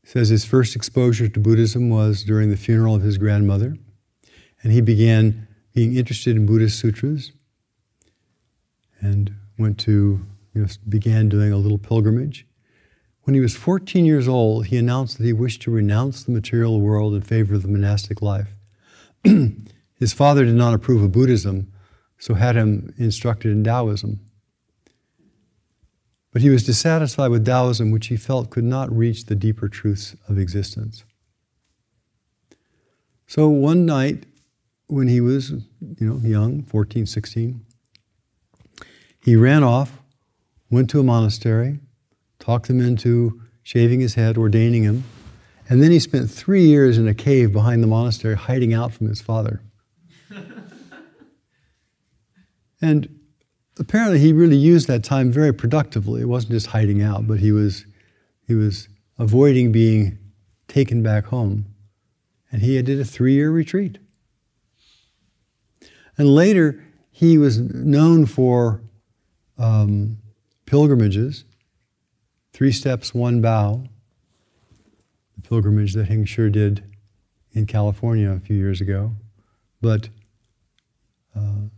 He 0.02 0.08
says 0.08 0.30
his 0.30 0.44
first 0.44 0.76
exposure 0.76 1.28
to 1.28 1.40
Buddhism 1.40 1.90
was 1.90 2.24
during 2.24 2.50
the 2.50 2.58
funeral 2.58 2.96
of 2.96 3.04
his 3.04 3.18
grandmother, 3.18 3.78
and 4.64 4.74
he 4.74 4.82
began 4.82 5.48
being 5.74 5.96
interested 5.96 6.36
in 6.36 6.46
Buddhist 6.46 6.80
sutras 6.80 7.32
and 9.00 9.34
went 9.58 9.78
to, 9.80 10.26
you 10.54 10.62
know, 10.62 10.68
began 10.88 11.30
doing 11.30 11.52
a 11.52 11.58
little 11.58 11.78
pilgrimage. 11.78 12.46
When 13.24 13.34
he 13.34 13.42
was 13.42 13.56
14 13.56 14.06
years 14.06 14.28
old, 14.28 14.68
he 14.68 14.78
announced 14.78 15.18
that 15.18 15.26
he 15.26 15.34
wished 15.34 15.62
to 15.64 15.72
renounce 15.72 16.24
the 16.24 16.32
material 16.32 16.82
world 16.82 17.14
in 17.14 17.22
favor 17.22 17.56
of 17.56 17.62
the 17.62 17.68
monastic 17.68 18.22
life. 18.22 18.56
his 19.24 20.14
father 20.14 20.46
did 20.46 20.56
not 20.56 20.74
approve 20.74 21.04
of 21.04 21.12
Buddhism, 21.12 21.72
so 22.18 22.34
had 22.34 22.56
him 22.56 22.94
instructed 22.98 23.52
in 23.52 23.64
Taoism. 23.64 24.20
But 26.32 26.42
he 26.42 26.50
was 26.50 26.64
dissatisfied 26.64 27.32
with 27.32 27.46
Taoism, 27.46 27.92
which 27.92 28.08
he 28.08 28.18
felt 28.18 28.50
could 28.50 28.64
not 28.64 28.96
reach 28.96 29.26
the 29.26 29.36
deeper 29.36 29.68
truths 29.68 30.16
of 30.28 30.38
existence. 30.38 31.04
So 33.28 33.48
one 33.48 33.86
night, 33.86 34.26
when 34.88 35.08
he 35.08 35.22
was, 35.22 35.52
you 35.52 36.08
know, 36.08 36.18
young, 36.18 36.64
14, 36.64 37.06
16, 37.06 37.64
he 39.22 39.36
ran 39.36 39.64
off, 39.64 39.99
went 40.70 40.90
to 40.92 41.00
a 41.00 41.04
monastery, 41.04 41.80
talked 42.40 42.68
them 42.68 42.80
into 42.80 43.42
shaving 43.64 44.00
his 44.00 44.16
head, 44.16 44.38
ordaining 44.38 44.84
him, 44.84 45.04
and 45.70 45.84
then 45.84 45.92
he 45.92 46.00
spent 46.00 46.32
three 46.32 46.66
years 46.66 46.98
in 46.98 47.08
a 47.08 47.14
cave 47.14 47.54
behind 47.54 47.84
the 47.84 47.88
monastery, 47.88 48.36
hiding 48.36 48.74
out 48.74 48.92
from 48.92 49.08
his 49.08 49.22
father. 49.22 49.62
and 52.82 53.20
apparently, 53.78 54.18
he 54.18 54.34
really 54.34 54.58
used 54.58 54.88
that 54.88 55.04
time 55.04 55.32
very 55.32 55.54
productively. 55.54 56.22
It 56.22 56.28
wasn't 56.28 56.54
just 56.54 56.68
hiding 56.68 57.04
out, 57.04 57.28
but 57.28 57.40
he 57.40 57.52
was, 57.52 57.86
he 58.48 58.56
was 58.56 58.90
avoiding 59.20 59.72
being 59.72 60.18
taken 60.68 61.04
back 61.04 61.26
home. 61.26 61.66
And 62.52 62.64
he 62.64 62.82
did 62.82 63.00
a 63.00 63.06
three 63.06 63.34
year 63.34 63.52
retreat. 63.52 64.00
And 66.18 66.34
later, 66.34 66.84
he 67.12 67.38
was 67.38 67.60
known 67.60 68.26
for 68.26 68.82
um, 69.60 70.18
pilgrimages, 70.70 71.46
three 72.54 72.72
steps, 72.72 73.12
one 73.12 73.42
bow, 73.42 73.84
the 75.36 75.42
pilgrimage 75.42 75.96
that 75.96 76.08
Heng 76.08 76.26
Sure 76.26 76.52
did 76.52 76.84
in 77.54 77.66
California 77.66 78.30
a 78.30 78.40
few 78.40 78.56
years 78.56 78.80
ago. 78.80 79.14
But 79.82 80.10
uh, 81.36 81.70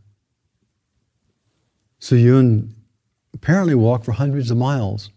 Yun 2.09 2.75
apparently 3.33 3.75
walked 3.75 4.03
for 4.03 4.11
hundreds 4.11 4.51
of 4.51 4.57
miles. 4.57 5.09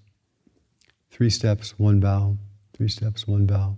Three 1.10 1.30
steps, 1.30 1.76
one 1.76 1.98
bow, 1.98 2.38
three 2.74 2.88
steps, 2.88 3.26
one 3.26 3.44
bow. 3.44 3.76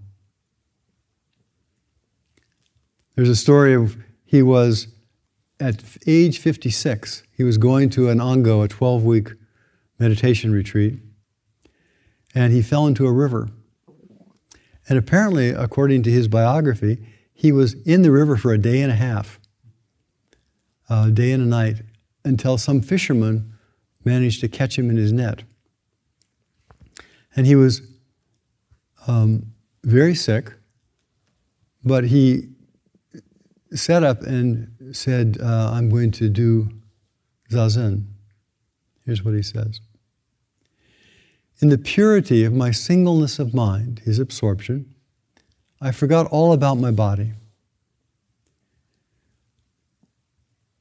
There's 3.14 3.30
a 3.30 3.36
story 3.36 3.72
of 3.72 3.96
he 4.26 4.42
was 4.42 4.88
at 5.58 5.82
age 6.06 6.38
56, 6.38 7.22
he 7.34 7.44
was 7.44 7.56
going 7.56 7.88
to 7.90 8.10
an 8.10 8.20
Ango, 8.20 8.60
a 8.60 8.68
12 8.68 9.02
week 9.02 9.30
meditation 9.98 10.52
retreat, 10.52 10.98
and 12.34 12.52
he 12.52 12.62
fell 12.62 12.86
into 12.86 13.06
a 13.06 13.12
river. 13.12 13.48
And 14.88 14.98
apparently, 14.98 15.50
according 15.50 16.02
to 16.04 16.10
his 16.10 16.28
biography, 16.28 17.06
he 17.32 17.52
was 17.52 17.74
in 17.84 18.02
the 18.02 18.10
river 18.10 18.36
for 18.36 18.52
a 18.52 18.58
day 18.58 18.80
and 18.80 18.92
a 18.92 18.94
half, 18.94 19.40
a 20.88 21.10
day 21.10 21.32
and 21.32 21.42
a 21.42 21.46
night, 21.46 21.82
until 22.24 22.58
some 22.58 22.80
fisherman 22.80 23.52
managed 24.04 24.40
to 24.40 24.48
catch 24.48 24.78
him 24.78 24.88
in 24.90 24.96
his 24.96 25.12
net. 25.12 25.42
And 27.34 27.46
he 27.46 27.56
was 27.56 27.82
um, 29.06 29.52
very 29.84 30.14
sick, 30.14 30.52
but 31.84 32.04
he 32.04 32.48
sat 33.74 34.02
up 34.02 34.22
and 34.22 34.70
said, 34.92 35.38
uh, 35.42 35.70
I'm 35.72 35.90
going 35.90 36.10
to 36.12 36.28
do 36.28 36.68
Zazen. 37.50 38.06
Here's 39.04 39.22
what 39.22 39.34
he 39.34 39.42
says 39.42 39.80
In 41.60 41.70
the 41.70 41.78
purity 41.78 42.44
of 42.44 42.52
my 42.52 42.70
singleness 42.70 43.38
of 43.38 43.54
mind, 43.54 44.00
his 44.00 44.18
absorption, 44.18 44.94
I 45.80 45.90
forgot 45.90 46.26
all 46.26 46.52
about 46.52 46.74
my 46.74 46.90
body. 46.90 47.32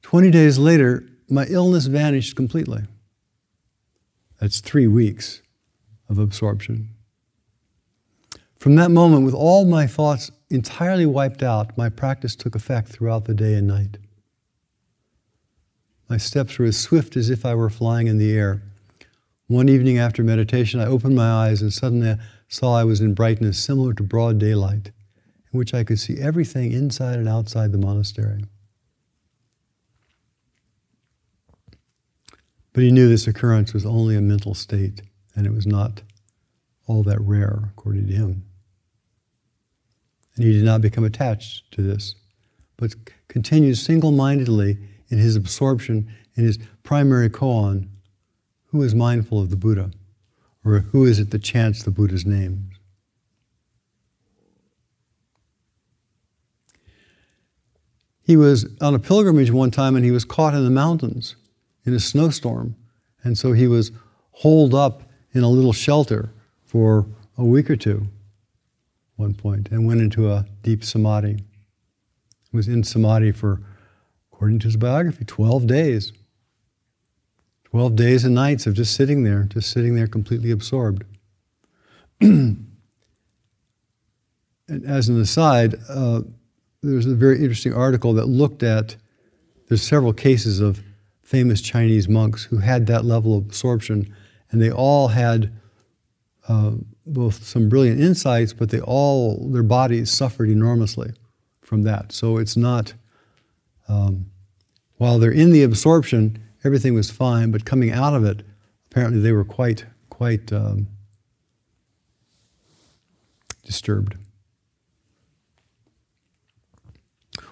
Twenty 0.02 0.30
days 0.30 0.58
later, 0.58 1.08
my 1.28 1.46
illness 1.46 1.86
vanished 1.86 2.36
completely. 2.36 2.82
That's 4.38 4.60
three 4.60 4.86
weeks 4.86 5.42
of 6.08 6.18
absorption. 6.18 6.90
From 8.58 8.74
that 8.76 8.90
moment, 8.90 9.24
with 9.24 9.34
all 9.34 9.64
my 9.64 9.86
thoughts 9.86 10.30
entirely 10.50 11.06
wiped 11.06 11.42
out, 11.42 11.76
my 11.76 11.88
practice 11.88 12.36
took 12.36 12.54
effect 12.54 12.88
throughout 12.88 13.24
the 13.24 13.34
day 13.34 13.54
and 13.54 13.66
night. 13.66 13.96
My 16.08 16.18
steps 16.18 16.58
were 16.58 16.66
as 16.66 16.78
swift 16.78 17.16
as 17.16 17.30
if 17.30 17.44
I 17.44 17.54
were 17.54 17.70
flying 17.70 18.06
in 18.06 18.18
the 18.18 18.32
air. 18.32 18.62
One 19.48 19.68
evening 19.68 19.96
after 19.96 20.24
meditation, 20.24 20.80
I 20.80 20.86
opened 20.86 21.14
my 21.14 21.30
eyes 21.30 21.62
and 21.62 21.72
suddenly 21.72 22.10
I 22.10 22.18
saw 22.48 22.74
I 22.74 22.82
was 22.82 23.00
in 23.00 23.14
brightness 23.14 23.62
similar 23.62 23.94
to 23.94 24.02
broad 24.02 24.38
daylight, 24.38 24.90
in 25.52 25.58
which 25.58 25.72
I 25.72 25.84
could 25.84 26.00
see 26.00 26.18
everything 26.18 26.72
inside 26.72 27.18
and 27.18 27.28
outside 27.28 27.70
the 27.70 27.78
monastery. 27.78 28.44
But 32.72 32.82
he 32.82 32.90
knew 32.90 33.08
this 33.08 33.28
occurrence 33.28 33.72
was 33.72 33.86
only 33.86 34.16
a 34.16 34.20
mental 34.20 34.52
state, 34.52 35.02
and 35.36 35.46
it 35.46 35.52
was 35.52 35.66
not 35.66 36.02
all 36.88 37.04
that 37.04 37.20
rare, 37.20 37.70
according 37.70 38.08
to 38.08 38.14
him. 38.14 38.44
And 40.34 40.44
he 40.44 40.52
did 40.54 40.64
not 40.64 40.80
become 40.80 41.04
attached 41.04 41.70
to 41.72 41.82
this, 41.82 42.16
but 42.76 42.96
continued 43.28 43.78
single 43.78 44.10
mindedly 44.10 44.78
in 45.08 45.18
his 45.18 45.36
absorption 45.36 46.12
in 46.34 46.44
his 46.44 46.58
primary 46.82 47.30
koan 47.30 47.88
who 48.66 48.82
is 48.82 48.94
mindful 48.94 49.40
of 49.40 49.50
the 49.50 49.56
Buddha? 49.56 49.90
Or 50.64 50.80
who 50.80 51.04
is 51.04 51.18
it 51.18 51.30
that 51.30 51.42
chants 51.42 51.82
the 51.82 51.90
Buddha's 51.90 52.26
name? 52.26 52.70
He 58.22 58.36
was 58.36 58.66
on 58.80 58.94
a 58.94 58.98
pilgrimage 58.98 59.52
one 59.52 59.70
time 59.70 59.94
and 59.94 60.04
he 60.04 60.10
was 60.10 60.24
caught 60.24 60.54
in 60.54 60.64
the 60.64 60.70
mountains 60.70 61.36
in 61.84 61.94
a 61.94 62.00
snowstorm. 62.00 62.74
And 63.22 63.38
so 63.38 63.52
he 63.52 63.68
was 63.68 63.92
holed 64.32 64.74
up 64.74 65.04
in 65.32 65.44
a 65.44 65.48
little 65.48 65.72
shelter 65.72 66.30
for 66.64 67.06
a 67.38 67.44
week 67.44 67.70
or 67.70 67.76
two 67.76 68.08
one 69.16 69.34
point 69.34 69.68
and 69.70 69.86
went 69.86 70.00
into 70.00 70.30
a 70.30 70.46
deep 70.62 70.84
samadhi. 70.84 71.42
He 72.50 72.56
Was 72.56 72.68
in 72.68 72.84
samadhi 72.84 73.32
for, 73.32 73.62
according 74.32 74.58
to 74.60 74.66
his 74.66 74.76
biography, 74.76 75.24
12 75.24 75.66
days. 75.66 76.12
12 77.76 77.94
days 77.94 78.24
and 78.24 78.34
nights 78.34 78.66
of 78.66 78.72
just 78.72 78.94
sitting 78.94 79.22
there, 79.22 79.42
just 79.42 79.70
sitting 79.70 79.94
there 79.94 80.06
completely 80.06 80.50
absorbed. 80.50 81.04
and 82.22 82.66
as 84.86 85.10
an 85.10 85.20
aside, 85.20 85.74
uh, 85.90 86.22
there's 86.82 87.04
a 87.04 87.14
very 87.14 87.36
interesting 87.36 87.74
article 87.74 88.14
that 88.14 88.24
looked 88.24 88.62
at, 88.62 88.96
there's 89.68 89.82
several 89.82 90.14
cases 90.14 90.58
of 90.58 90.82
famous 91.20 91.60
Chinese 91.60 92.08
monks 92.08 92.44
who 92.44 92.56
had 92.56 92.86
that 92.86 93.04
level 93.04 93.36
of 93.36 93.44
absorption, 93.44 94.10
and 94.50 94.62
they 94.62 94.70
all 94.70 95.08
had 95.08 95.52
uh, 96.48 96.70
both 97.04 97.44
some 97.44 97.68
brilliant 97.68 98.00
insights, 98.00 98.54
but 98.54 98.70
they 98.70 98.80
all, 98.80 99.50
their 99.50 99.62
bodies 99.62 100.10
suffered 100.10 100.48
enormously 100.48 101.12
from 101.60 101.82
that. 101.82 102.10
So 102.10 102.38
it's 102.38 102.56
not, 102.56 102.94
um, 103.86 104.30
while 104.96 105.18
they're 105.18 105.30
in 105.30 105.52
the 105.52 105.62
absorption, 105.62 106.42
everything 106.66 106.94
was 106.94 107.10
fine, 107.10 107.52
but 107.52 107.64
coming 107.64 107.92
out 107.92 108.12
of 108.12 108.24
it, 108.24 108.42
apparently 108.90 109.20
they 109.20 109.32
were 109.32 109.44
quite, 109.44 109.86
quite 110.10 110.52
um, 110.52 110.88
disturbed. 113.62 114.16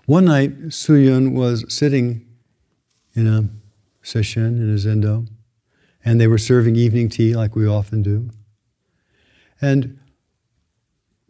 One 0.07 0.25
night, 0.25 0.69
Xu 0.69 1.03
Yun 1.03 1.33
was 1.33 1.65
sitting 1.73 2.27
in 3.15 3.27
a 3.27 3.49
session 4.03 4.61
in 4.61 4.71
a 4.75 4.77
zendo, 4.77 5.29
and 6.05 6.21
they 6.21 6.27
were 6.27 6.37
serving 6.37 6.77
evening 6.77 7.09
tea 7.09 7.35
like 7.35 7.57
we 7.57 7.67
often 7.67 8.03
do. 8.03 8.29
And 9.61 9.99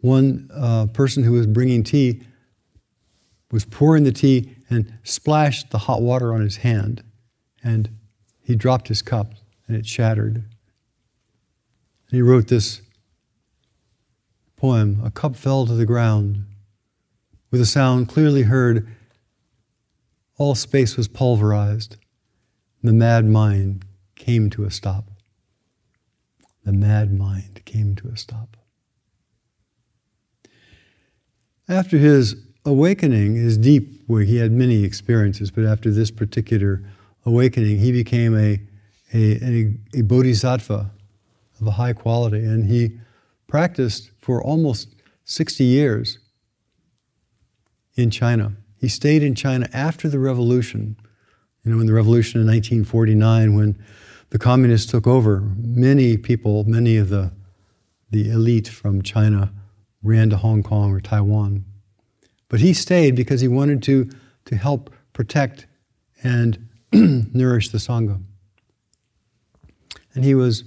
one 0.01 0.49
uh, 0.53 0.87
person 0.87 1.23
who 1.23 1.33
was 1.33 1.47
bringing 1.47 1.85
tea 1.85 2.23
was 3.53 3.65
pouring 3.65 4.05
the 4.05 4.11
tea 4.11 4.57
and 4.69 4.93
splashed 5.05 5.71
the 5.71 5.79
hot 5.79 6.03
water 6.03 6.35
on 6.35 6.41
his 6.41 6.57
hand. 6.57 7.05
And 7.65 7.89
he 8.43 8.55
dropped 8.55 8.89
his 8.89 9.03
cup 9.03 9.33
and 9.67 9.77
it 9.77 9.87
shattered. 9.87 10.37
And 10.37 10.45
he 12.11 12.23
wrote 12.23 12.49
this 12.49 12.83
poem 14.57 15.01
A 15.05 15.11
cup 15.11 15.35
fell 15.35 15.67
to 15.67 15.75
the 15.75 15.87
ground. 15.87 16.45
With 17.51 17.61
a 17.61 17.67
sound 17.67 18.09
clearly 18.09 18.43
heard, 18.43 18.87
all 20.37 20.55
space 20.55 20.97
was 20.97 21.09
pulverized. 21.09 21.97
The 22.83 22.93
mad 22.93 23.25
mind 23.25 23.85
came 24.15 24.51
to 24.51 24.65
a 24.65 24.71
stop. 24.71 25.11
The 26.65 26.73
mad 26.73 27.13
mind 27.13 27.65
came 27.65 27.95
to 27.97 28.09
a 28.09 28.17
stop. 28.17 28.57
After 31.69 31.97
his 31.97 32.37
awakening, 32.65 33.37
his 33.37 33.57
deep, 33.57 34.03
where 34.07 34.23
he 34.23 34.37
had 34.37 34.53
many 34.53 34.85
experiences, 34.85 35.51
but 35.51 35.65
after 35.65 35.91
this 35.91 36.11
particular 36.11 36.83
awakening, 37.25 37.79
he 37.79 37.93
became 37.93 38.37
a, 38.37 38.61
a, 39.13 39.45
a, 39.45 39.75
a 39.95 40.03
bodhisattva 40.03 40.91
of 41.61 41.67
a 41.67 41.73
high 41.73 41.93
quality. 41.93 42.39
And 42.39 42.67
he 42.67 42.99
practiced 43.47 44.11
for 44.19 44.43
almost 44.43 44.95
60 45.25 45.65
years 45.65 46.19
in 47.97 48.11
China. 48.11 48.53
He 48.77 48.89
stayed 48.89 49.23
in 49.23 49.35
China 49.35 49.69
after 49.73 50.09
the 50.09 50.19
revolution. 50.19 50.97
You 51.65 51.73
know, 51.73 51.81
in 51.81 51.87
the 51.87 51.93
revolution 51.93 52.41
in 52.41 52.47
1949, 52.47 53.55
when 53.55 53.83
the 54.31 54.39
communists 54.39 54.91
took 54.91 55.07
over, 55.07 55.41
many 55.57 56.17
people, 56.17 56.65
many 56.65 56.97
of 56.97 57.09
the, 57.09 57.33
the 58.11 58.31
elite 58.31 58.69
from 58.69 59.01
China 59.01 59.53
ran 60.03 60.29
to 60.31 60.37
Hong 60.37 60.63
Kong 60.63 60.93
or 60.93 61.01
Taiwan. 61.01 61.65
But 62.49 62.61
he 62.61 62.75
stayed 62.75 63.17
because 63.17 63.41
he 63.41 63.49
wanted 63.49 63.83
to, 63.85 64.11
to 64.45 64.57
help 64.57 64.93
protect 65.13 65.67
and 66.23 66.69
nourish 67.35 67.71
the 67.71 67.79
Sangha. 67.79 68.23
And 70.15 70.25
he 70.25 70.35
was 70.35 70.63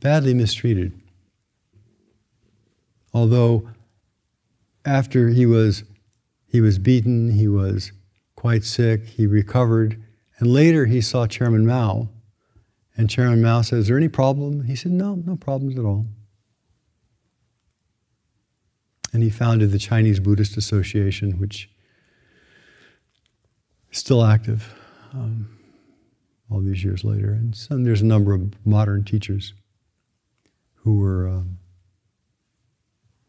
badly 0.00 0.34
mistreated. 0.34 0.92
Although 3.14 3.70
after 4.84 5.30
he 5.30 5.46
was, 5.46 5.84
he 6.46 6.60
was 6.60 6.78
beaten, 6.78 7.30
he 7.30 7.48
was 7.48 7.92
quite 8.36 8.64
sick, 8.64 9.06
he 9.06 9.26
recovered, 9.26 10.02
and 10.38 10.52
later 10.52 10.86
he 10.86 11.00
saw 11.00 11.26
Chairman 11.26 11.66
Mao, 11.66 12.08
and 12.96 13.08
Chairman 13.08 13.40
Mao 13.40 13.62
said, 13.62 13.78
Is 13.80 13.88
there 13.88 13.96
any 13.96 14.08
problem? 14.08 14.64
He 14.64 14.76
said, 14.76 14.92
No, 14.92 15.14
no 15.14 15.36
problems 15.36 15.78
at 15.78 15.84
all. 15.84 16.06
And 19.12 19.22
he 19.22 19.30
founded 19.30 19.72
the 19.72 19.78
Chinese 19.78 20.20
Buddhist 20.20 20.56
Association, 20.56 21.38
which 21.38 21.70
still 23.90 24.24
active 24.24 24.74
um, 25.12 25.48
all 26.50 26.60
these 26.60 26.82
years 26.84 27.04
later. 27.04 27.32
And 27.32 27.54
so 27.54 27.76
there's 27.78 28.00
a 28.00 28.06
number 28.06 28.34
of 28.34 28.54
modern 28.66 29.04
teachers 29.04 29.54
who 30.76 30.98
were 30.98 31.28
um, 31.28 31.58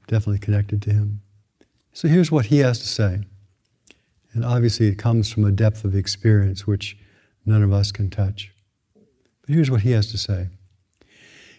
definitely 0.07 0.39
connected 0.39 0.81
to 0.83 0.91
him. 0.91 1.21
So 1.93 2.07
here's 2.07 2.31
what 2.31 2.45
he 2.45 2.59
has 2.59 2.79
to 2.79 2.87
say. 2.87 3.21
And 4.33 4.45
obviously, 4.45 4.87
it 4.87 4.97
comes 4.97 5.31
from 5.31 5.43
a 5.43 5.51
depth 5.51 5.83
of 5.83 5.95
experience 5.95 6.67
which 6.67 6.97
none 7.45 7.63
of 7.63 7.73
us 7.73 7.91
can 7.91 8.09
touch. 8.09 8.51
But 9.41 9.55
here's 9.55 9.71
what 9.71 9.81
he 9.81 9.91
has 9.91 10.11
to 10.11 10.17
say 10.17 10.49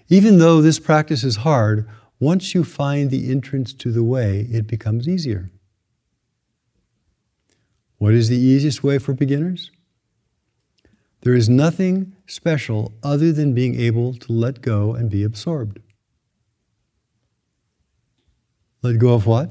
Even 0.09 0.39
though 0.39 0.63
this 0.63 0.79
practice 0.79 1.25
is 1.25 1.37
hard, 1.37 1.89
once 2.21 2.55
you 2.55 2.63
find 2.63 3.11
the 3.11 3.31
entrance 3.31 3.73
to 3.75 3.91
the 3.91 4.05
way, 4.05 4.47
it 4.51 4.67
becomes 4.67 5.09
easier. 5.09 5.51
What 8.01 8.15
is 8.15 8.31
the 8.31 8.39
easiest 8.39 8.83
way 8.83 8.97
for 8.97 9.13
beginners? 9.13 9.71
There 11.21 11.35
is 11.35 11.51
nothing 11.51 12.17
special 12.27 12.95
other 13.03 13.31
than 13.31 13.53
being 13.53 13.79
able 13.79 14.15
to 14.15 14.33
let 14.33 14.63
go 14.63 14.95
and 14.95 15.11
be 15.11 15.23
absorbed. 15.23 15.81
Let 18.81 18.99
go 18.99 19.13
of 19.13 19.27
what? 19.27 19.51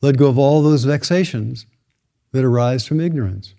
Let 0.00 0.16
go 0.16 0.28
of 0.28 0.38
all 0.38 0.62
those 0.62 0.84
vexations 0.84 1.66
that 2.30 2.44
arise 2.44 2.86
from 2.86 3.00
ignorance. 3.00 3.52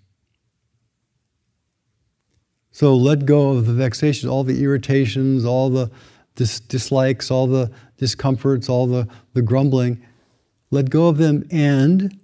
So 2.72 2.96
let 2.96 3.26
go 3.26 3.50
of 3.50 3.66
the 3.66 3.74
vexations, 3.74 4.30
all 4.30 4.42
the 4.42 4.64
irritations, 4.64 5.44
all 5.44 5.68
the 5.68 5.90
dis- 6.34 6.60
dislikes, 6.60 7.30
all 7.30 7.46
the 7.46 7.70
discomforts, 7.98 8.70
all 8.70 8.86
the, 8.86 9.06
the 9.34 9.42
grumbling. 9.42 10.02
Let 10.70 10.88
go 10.88 11.08
of 11.08 11.18
them 11.18 11.46
and 11.50 12.18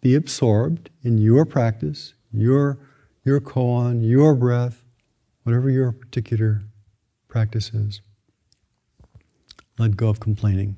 be 0.00 0.14
absorbed 0.14 0.90
in 1.02 1.18
your 1.18 1.44
practice, 1.44 2.14
your, 2.32 2.78
your 3.24 3.40
koan, 3.40 4.08
your 4.08 4.34
breath, 4.34 4.84
whatever 5.42 5.70
your 5.70 5.92
particular 5.92 6.62
practice 7.28 7.70
is. 7.74 8.00
Let 9.78 9.96
go 9.96 10.08
of 10.08 10.20
complaining. 10.20 10.76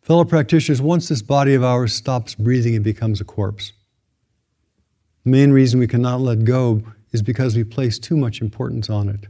Fellow 0.00 0.24
practitioners, 0.24 0.82
once 0.82 1.08
this 1.08 1.22
body 1.22 1.54
of 1.54 1.64
ours 1.64 1.94
stops 1.94 2.34
breathing, 2.34 2.74
it 2.74 2.82
becomes 2.82 3.20
a 3.20 3.24
corpse. 3.24 3.72
The 5.24 5.30
main 5.30 5.52
reason 5.52 5.80
we 5.80 5.86
cannot 5.86 6.20
let 6.20 6.44
go 6.44 6.82
is 7.12 7.22
because 7.22 7.56
we 7.56 7.64
place 7.64 7.98
too 7.98 8.16
much 8.16 8.42
importance 8.42 8.90
on 8.90 9.08
it. 9.08 9.26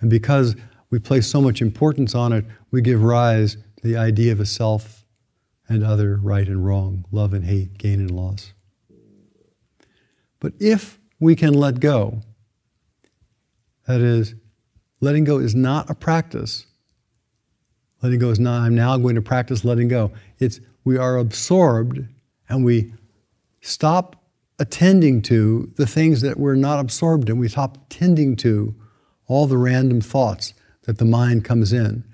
And 0.00 0.10
because 0.10 0.56
we 0.90 0.98
place 0.98 1.26
so 1.28 1.40
much 1.40 1.62
importance 1.62 2.14
on 2.14 2.32
it, 2.32 2.44
we 2.70 2.82
give 2.82 3.02
rise 3.02 3.54
to 3.54 3.86
the 3.86 3.96
idea 3.96 4.32
of 4.32 4.40
a 4.40 4.46
self 4.46 5.03
and 5.68 5.84
other, 5.84 6.16
right 6.16 6.46
and 6.46 6.64
wrong, 6.64 7.04
love 7.10 7.32
and 7.32 7.44
hate, 7.44 7.78
gain 7.78 8.00
and 8.00 8.10
loss. 8.10 8.52
But 10.40 10.52
if 10.60 10.98
we 11.18 11.34
can 11.34 11.54
let 11.54 11.80
go, 11.80 12.20
that 13.86 14.00
is, 14.00 14.34
letting 15.00 15.24
go 15.24 15.38
is 15.38 15.54
not 15.54 15.88
a 15.90 15.94
practice 15.94 16.66
Letting 18.04 18.18
go 18.18 18.28
is 18.28 18.38
not, 18.38 18.60
I'm 18.60 18.74
now 18.74 18.98
going 18.98 19.14
to 19.14 19.22
practice 19.22 19.64
letting 19.64 19.88
go. 19.88 20.12
It's 20.38 20.60
we 20.84 20.98
are 20.98 21.16
absorbed 21.16 22.06
and 22.50 22.62
we 22.62 22.92
stop 23.62 24.22
attending 24.58 25.22
to 25.22 25.72
the 25.76 25.86
things 25.86 26.20
that 26.20 26.38
we're 26.38 26.54
not 26.54 26.80
absorbed 26.80 27.30
in. 27.30 27.38
We 27.38 27.48
stop 27.48 27.78
attending 27.86 28.36
to 28.36 28.74
all 29.26 29.46
the 29.46 29.56
random 29.56 30.02
thoughts 30.02 30.52
that 30.82 30.98
the 30.98 31.06
mind 31.06 31.46
comes 31.46 31.72
in. 31.72 32.04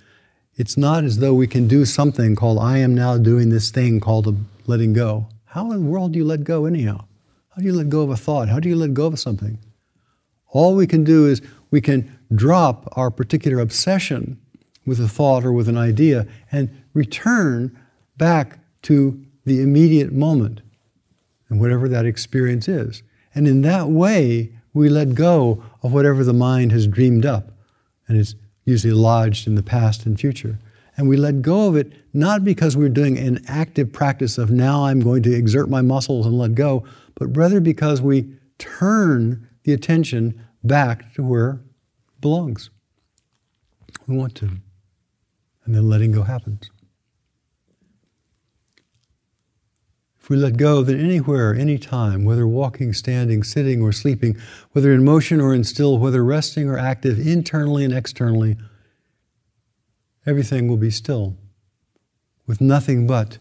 It's 0.61 0.77
not 0.77 1.05
as 1.05 1.21
though 1.21 1.33
we 1.33 1.47
can 1.47 1.67
do 1.69 1.87
something 1.87 2.37
called, 2.37 2.59
I 2.59 2.77
am 2.77 2.95
now 2.95 3.17
doing 3.17 3.49
this 3.49 3.71
thing 3.71 3.99
called 3.99 4.37
letting 4.67 4.93
go. 4.93 5.27
How 5.47 5.73
in 5.73 5.85
the 5.85 5.91
world 5.91 6.13
do 6.13 6.19
you 6.19 6.25
let 6.27 6.45
go, 6.45 6.67
anyhow? 6.67 7.07
How 7.49 7.63
do 7.63 7.65
you 7.65 7.73
let 7.73 7.89
go 7.89 8.03
of 8.03 8.11
a 8.11 8.17
thought? 8.19 8.51
How 8.51 8.61
do 8.61 8.69
you 8.69 8.77
let 8.77 8.93
go 8.93 9.07
of 9.07 9.19
something? 9.19 9.59
All 10.49 10.75
we 10.75 10.87
can 10.87 11.03
do 11.03 11.27
is 11.27 11.41
we 11.71 11.81
can 11.81 12.15
drop 12.35 12.93
our 12.93 13.11
particular 13.11 13.59
obsession 13.59 14.39
with 14.85 15.01
a 15.01 15.09
thought 15.09 15.47
or 15.47 15.53
with 15.55 15.67
an 15.67 15.79
idea 15.79 16.27
and 16.53 16.69
return 16.93 17.75
back 18.19 18.59
to 18.83 19.19
the 19.47 19.63
immediate 19.63 20.13
moment 20.13 20.61
and 21.49 21.59
whatever 21.59 21.89
that 21.89 22.05
experience 22.05 22.69
is. 22.69 23.03
And 23.35 23.49
in 23.49 23.63
that 23.63 23.89
way, 23.89 24.53
we 24.75 24.91
let 24.91 25.15
go 25.15 25.65
of 25.83 25.95
whatever 25.95 26.23
the 26.23 26.35
mind 26.35 26.71
has 26.73 26.87
dreamed 26.87 27.25
up 27.25 27.51
and 28.07 28.19
is 28.19 28.35
usually 28.71 28.95
lodged 28.95 29.47
in 29.47 29.57
the 29.57 29.63
past 29.63 30.07
and 30.07 30.19
future. 30.19 30.59
And 30.97 31.09
we 31.09 31.17
let 31.17 31.43
go 31.43 31.69
of 31.69 31.77
it 31.77 31.93
not 32.13 32.45
because 32.45 32.77
we're 32.77 32.89
doing 32.89 33.19
an 33.19 33.43
active 33.47 33.93
practice 33.93 34.39
of 34.39 34.51
now 34.51 34.85
I'm 34.85 35.01
going 35.01 35.23
to 35.25 35.35
exert 35.35 35.69
my 35.69 35.83
muscles 35.83 36.27
and 36.27 36.39
let 36.39 36.55
go, 36.55 36.85
but 37.15 37.37
rather 37.37 37.61
because 37.61 38.01
we 38.01 38.33
turn 38.59 39.49
the 39.65 39.73
attention 39.73 40.45
back 40.65 41.13
to 41.15 41.23
where 41.23 41.61
it 42.15 42.21
belongs. 42.21 42.71
We 44.07 44.17
want 44.17 44.35
to 44.37 44.47
And 45.65 45.75
then 45.75 45.89
letting 45.89 46.13
go 46.13 46.23
happens. 46.23 46.71
We 50.31 50.37
let 50.37 50.57
go, 50.57 50.83
then 50.83 51.01
anywhere, 51.01 51.53
anytime, 51.57 52.25
whether 52.25 52.47
walking, 52.47 52.93
standing, 52.93 53.43
sitting, 53.43 53.83
or 53.83 53.91
sleeping, 53.91 54.37
whether 54.71 54.93
in 54.93 55.05
motion 55.05 55.41
or 55.41 55.53
in 55.53 55.65
still, 55.65 55.99
whether 55.99 56.25
resting 56.25 56.69
or 56.69 56.79
active, 56.79 57.19
internally 57.19 57.85
and 57.85 57.93
externally, 57.93 58.57
everything 60.25 60.69
will 60.69 60.77
be 60.77 60.93
still, 60.93 61.37
with 62.47 62.61
nothing 62.61 63.09
but 63.09 63.39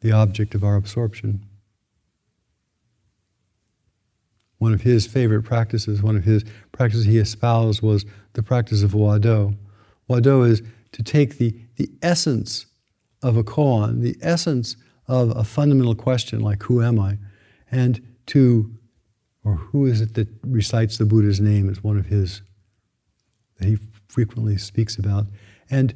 the 0.00 0.10
object 0.10 0.54
of 0.54 0.64
our 0.64 0.76
absorption. 0.76 1.44
One 4.56 4.72
of 4.72 4.80
his 4.80 5.06
favorite 5.06 5.42
practices, 5.42 6.02
one 6.02 6.16
of 6.16 6.24
his 6.24 6.46
practices 6.72 7.04
he 7.04 7.18
espoused 7.18 7.82
was 7.82 8.06
the 8.32 8.42
practice 8.42 8.82
of 8.82 8.92
Hua 8.92 9.18
Tou. 9.18 9.54
Wado 10.08 10.48
is 10.48 10.62
to 10.92 11.02
take 11.02 11.36
the, 11.36 11.54
the 11.76 11.90
essence 12.00 12.64
of 13.22 13.36
a 13.36 13.44
koan, 13.44 14.00
the 14.00 14.16
essence 14.20 14.76
of 15.06 15.36
a 15.36 15.44
fundamental 15.44 15.94
question 15.94 16.40
like 16.40 16.62
who 16.62 16.82
am 16.82 16.98
I, 16.98 17.18
and 17.70 18.00
to, 18.26 18.70
or 19.44 19.56
who 19.56 19.86
is 19.86 20.00
it 20.00 20.14
that 20.14 20.28
recites 20.42 20.98
the 20.98 21.04
Buddha's 21.04 21.40
name 21.40 21.68
is 21.68 21.82
one 21.82 21.98
of 21.98 22.06
his 22.06 22.42
that 23.58 23.66
he 23.66 23.78
frequently 24.08 24.56
speaks 24.56 24.96
about, 24.96 25.26
and 25.70 25.94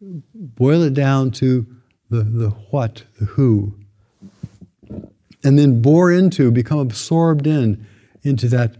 boil 0.00 0.82
it 0.82 0.94
down 0.94 1.30
to 1.32 1.66
the, 2.10 2.22
the 2.22 2.50
what, 2.70 3.02
the 3.18 3.24
who, 3.26 3.74
and 5.42 5.58
then 5.58 5.82
bore 5.82 6.12
into, 6.12 6.50
become 6.50 6.78
absorbed 6.78 7.46
in, 7.46 7.86
into 8.22 8.48
that 8.48 8.76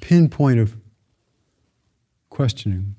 pinpoint 0.00 0.60
of 0.60 0.76
questioning 2.28 2.94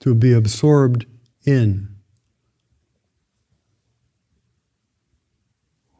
to 0.00 0.14
be 0.14 0.32
absorbed 0.32 1.06
in. 1.44 1.88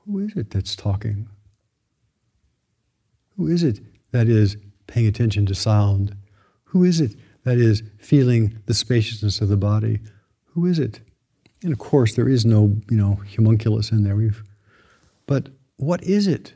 Who 0.07 0.19
is 0.21 0.37
it 0.37 0.51
that's 0.51 0.75
talking? 0.75 1.29
Who 3.37 3.47
is 3.47 3.63
it 3.63 3.81
that 4.13 4.29
is 4.29 4.57
paying 4.87 5.07
attention 5.07 5.47
to 5.47 5.55
sound? 5.55 6.17
Who 6.65 6.85
is 6.85 7.01
it 7.01 7.15
that 7.45 7.59
is 7.59 7.83
feeling 7.99 8.59
the 8.67 8.75
spaciousness 8.75 9.41
of 9.41 9.49
the 9.49 9.57
body? 9.57 10.01
Who 10.55 10.67
is 10.67 10.79
it? 10.79 11.01
And 11.63 11.73
of 11.73 11.79
course, 11.79 12.15
there 12.15 12.29
is 12.29 12.45
no, 12.45 12.77
you 12.91 12.97
know, 12.97 13.21
homunculus 13.37 13.91
in 13.91 14.05
there. 14.05 14.17
We've, 14.17 14.43
but 15.27 15.49
what 15.77 16.03
is 16.03 16.27
it 16.27 16.55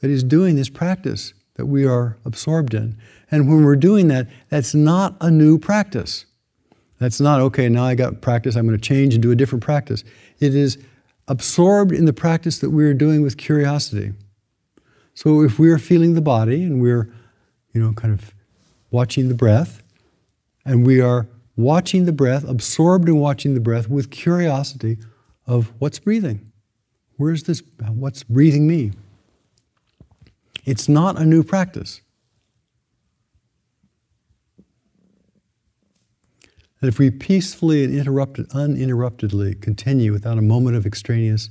that 0.00 0.10
is 0.10 0.24
doing 0.24 0.56
this 0.56 0.68
practice 0.68 1.32
that 1.60 1.66
we 1.66 1.84
are 1.84 2.16
absorbed 2.24 2.72
in? 2.72 2.96
And 3.30 3.46
when 3.46 3.66
we're 3.66 3.76
doing 3.76 4.08
that, 4.08 4.28
that's 4.48 4.74
not 4.74 5.14
a 5.20 5.30
new 5.30 5.58
practice. 5.58 6.24
That's 6.98 7.20
not, 7.20 7.42
okay, 7.42 7.68
now 7.68 7.84
I 7.84 7.94
got 7.94 8.22
practice, 8.22 8.56
I'm 8.56 8.66
going 8.66 8.78
to 8.78 8.82
change 8.82 9.12
and 9.12 9.22
do 9.22 9.30
a 9.30 9.36
different 9.36 9.62
practice. 9.62 10.02
It 10.38 10.54
is 10.54 10.78
absorbed 11.28 11.92
in 11.92 12.06
the 12.06 12.14
practice 12.14 12.60
that 12.60 12.70
we're 12.70 12.94
doing 12.94 13.20
with 13.20 13.36
curiosity. 13.36 14.14
So 15.12 15.42
if 15.42 15.58
we're 15.58 15.78
feeling 15.78 16.14
the 16.14 16.22
body 16.22 16.64
and 16.64 16.80
we're, 16.80 17.12
you 17.74 17.82
know, 17.82 17.92
kind 17.92 18.14
of 18.14 18.32
watching 18.90 19.28
the 19.28 19.34
breath, 19.34 19.82
and 20.64 20.86
we 20.86 20.98
are 20.98 21.28
watching 21.56 22.06
the 22.06 22.12
breath, 22.12 22.48
absorbed 22.48 23.06
in 23.06 23.16
watching 23.18 23.52
the 23.52 23.60
breath 23.60 23.90
with 23.90 24.10
curiosity 24.10 24.96
of 25.46 25.72
what's 25.78 25.98
breathing. 25.98 26.50
Where's 27.18 27.42
this? 27.42 27.62
What's 27.86 28.22
breathing 28.22 28.66
me? 28.66 28.92
It's 30.70 30.88
not 30.88 31.18
a 31.18 31.26
new 31.26 31.42
practice. 31.42 32.00
That 36.80 36.86
if 36.86 37.00
we 37.00 37.10
peacefully 37.10 37.82
and 37.82 37.92
interrupted, 37.92 38.46
uninterruptedly 38.54 39.56
continue 39.56 40.12
without 40.12 40.38
a 40.38 40.42
moment 40.42 40.76
of 40.76 40.86
extraneous 40.86 41.50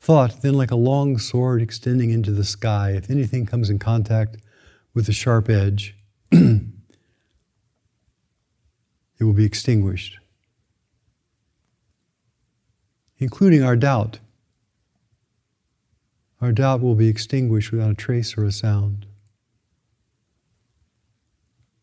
thought, 0.00 0.40
then 0.40 0.54
like 0.54 0.70
a 0.70 0.76
long 0.76 1.18
sword 1.18 1.60
extending 1.60 2.08
into 2.08 2.30
the 2.30 2.44
sky, 2.44 2.92
if 2.92 3.10
anything 3.10 3.44
comes 3.44 3.68
in 3.68 3.78
contact 3.78 4.38
with 4.94 5.04
the 5.04 5.12
sharp 5.12 5.50
edge, 5.50 5.94
it 6.32 6.62
will 9.20 9.34
be 9.34 9.44
extinguished, 9.44 10.16
including 13.18 13.62
our 13.62 13.76
doubt. 13.76 14.20
Our 16.40 16.52
doubt 16.52 16.82
will 16.82 16.94
be 16.94 17.08
extinguished 17.08 17.72
without 17.72 17.92
a 17.92 17.94
trace 17.94 18.36
or 18.36 18.44
a 18.44 18.52
sound. 18.52 19.06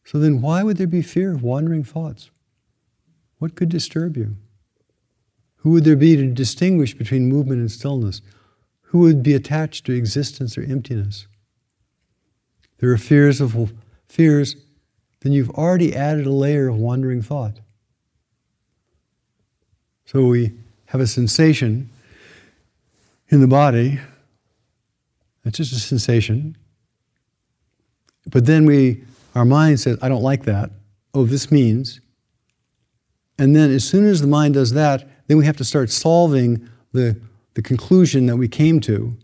So 0.05 0.19
then, 0.19 0.41
why 0.41 0.63
would 0.63 0.77
there 0.77 0.87
be 0.87 1.01
fear 1.01 1.33
of 1.33 1.43
wandering 1.43 1.83
thoughts? 1.83 2.29
What 3.39 3.55
could 3.55 3.69
disturb 3.69 4.15
you? 4.15 4.35
Who 5.57 5.71
would 5.71 5.85
there 5.85 5.95
be 5.95 6.15
to 6.15 6.27
distinguish 6.27 6.93
between 6.93 7.29
movement 7.29 7.61
and 7.61 7.71
stillness? 7.71 8.21
Who 8.81 8.99
would 8.99 9.23
be 9.23 9.33
attached 9.33 9.85
to 9.85 9.93
existence 9.93 10.57
or 10.57 10.61
emptiness? 10.61 11.25
There 12.77 12.91
are 12.91 12.97
fears 12.97 13.39
of 13.39 13.73
fears, 14.07 14.57
then 15.21 15.31
you've 15.31 15.49
already 15.51 15.95
added 15.95 16.27
a 16.27 16.31
layer 16.31 16.67
of 16.67 16.75
wandering 16.75 17.21
thought. 17.21 17.61
So 20.05 20.25
we 20.25 20.51
have 20.87 20.99
a 20.99 21.07
sensation 21.07 21.89
in 23.29 23.39
the 23.39 23.47
body. 23.47 23.99
It's 25.45 25.57
just 25.57 25.73
a 25.73 25.79
sensation. 25.79 26.57
But 28.27 28.45
then 28.45 28.65
we, 28.65 29.03
our 29.35 29.45
mind 29.45 29.79
says, 29.79 29.97
I 30.01 30.09
don't 30.09 30.23
like 30.23 30.43
that. 30.43 30.71
Oh, 31.13 31.25
this 31.25 31.51
means 31.51 31.99
and 33.37 33.55
then 33.55 33.71
as 33.71 33.83
soon 33.83 34.05
as 34.05 34.21
the 34.21 34.27
mind 34.27 34.53
does 34.53 34.73
that, 34.73 35.07
then 35.27 35.37
we 35.37 35.45
have 35.45 35.57
to 35.57 35.63
start 35.63 35.89
solving 35.89 36.69
the, 36.91 37.19
the 37.55 37.61
conclusion 37.61 38.25
that 38.27 38.37
we 38.37 38.47
came 38.47 38.79
to. 38.81 39.17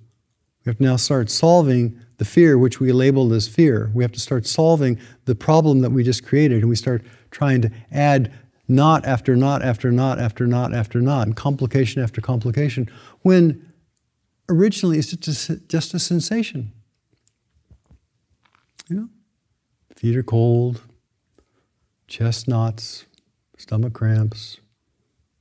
We 0.65 0.69
have 0.69 0.77
to 0.77 0.83
now 0.83 0.95
start 0.95 1.29
solving 1.29 1.99
the 2.17 2.25
fear, 2.25 2.57
which 2.57 2.79
we 2.79 2.91
labeled 2.91 3.31
as 3.33 3.47
fear. 3.47 3.91
We 3.93 4.03
have 4.03 4.11
to 4.13 4.19
start 4.19 4.45
solving 4.45 4.99
the 5.25 5.35
problem 5.35 5.81
that 5.81 5.91
we 5.91 6.03
just 6.03 6.25
created, 6.25 6.59
and 6.59 6.69
we 6.69 6.75
start 6.75 7.03
trying 7.31 7.61
to 7.61 7.71
add 7.91 8.33
knot 8.67 9.05
after 9.05 9.35
knot 9.35 9.61
after 9.61 9.91
knot 9.91 10.19
after 10.19 10.45
knot 10.45 10.73
after 10.73 11.01
knot, 11.01 11.27
and 11.27 11.35
complication 11.35 12.01
after 12.03 12.19
complication, 12.19 12.89
when 13.21 13.68
originally 14.49 14.97
it's 14.97 15.11
just 15.11 15.49
a, 15.49 15.55
just 15.67 15.93
a 15.93 15.99
sensation. 15.99 16.73
You 18.87 18.95
know, 18.95 19.09
feet 19.95 20.17
are 20.17 20.23
cold, 20.23 20.81
chest 22.07 22.47
knots, 22.47 23.05
stomach 23.57 23.93
cramps, 23.93 24.57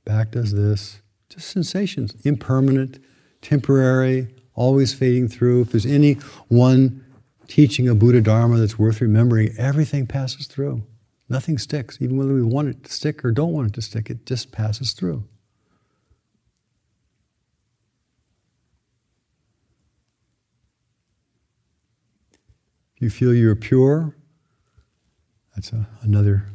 back 0.05 0.31
does 0.31 0.53
this. 0.53 1.01
Just 1.29 1.49
sensations, 1.49 2.15
impermanent, 2.23 2.99
temporary, 3.41 4.27
always 4.55 4.93
fading 4.93 5.27
through. 5.27 5.61
If 5.61 5.71
there's 5.71 5.85
any 5.85 6.13
one 6.47 7.03
teaching 7.47 7.87
of 7.87 7.99
Buddha 7.99 8.21
Dharma 8.21 8.57
that's 8.57 8.79
worth 8.79 9.01
remembering, 9.01 9.53
everything 9.57 10.07
passes 10.07 10.47
through. 10.47 10.83
Nothing 11.27 11.57
sticks, 11.57 11.99
even 12.01 12.17
whether 12.17 12.33
we 12.33 12.41
want 12.41 12.69
it 12.69 12.83
to 12.83 12.91
stick 12.91 13.23
or 13.23 13.31
don't 13.31 13.53
want 13.53 13.67
it 13.67 13.73
to 13.73 13.81
stick, 13.81 14.09
it 14.09 14.25
just 14.25 14.51
passes 14.51 14.93
through. 14.93 15.23
You 23.01 23.09
feel 23.09 23.33
you're 23.33 23.55
pure, 23.55 24.15
that's 25.55 25.71
a, 25.71 25.87
another 26.01 26.45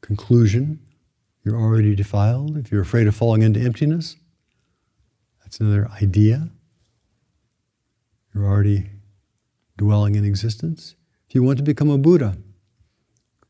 conclusion, 0.00 0.80
you're 1.44 1.56
already 1.56 1.94
defiled. 1.94 2.56
If 2.56 2.70
you're 2.70 2.82
afraid 2.82 3.06
of 3.06 3.14
falling 3.14 3.42
into 3.42 3.60
emptiness, 3.60 4.16
that's 5.42 5.60
another 5.60 5.88
idea. 6.02 6.50
You're 8.34 8.46
already 8.46 8.90
dwelling 9.76 10.14
in 10.14 10.24
existence. 10.24 10.94
If 11.28 11.34
you 11.34 11.42
want 11.42 11.58
to 11.58 11.64
become 11.64 11.90
a 11.90 11.98
Buddha, 11.98 12.36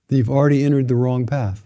then 0.09 0.19
you've 0.19 0.31
already 0.31 0.65
entered 0.65 0.89
the 0.89 0.95
wrong 0.95 1.27
path. 1.27 1.65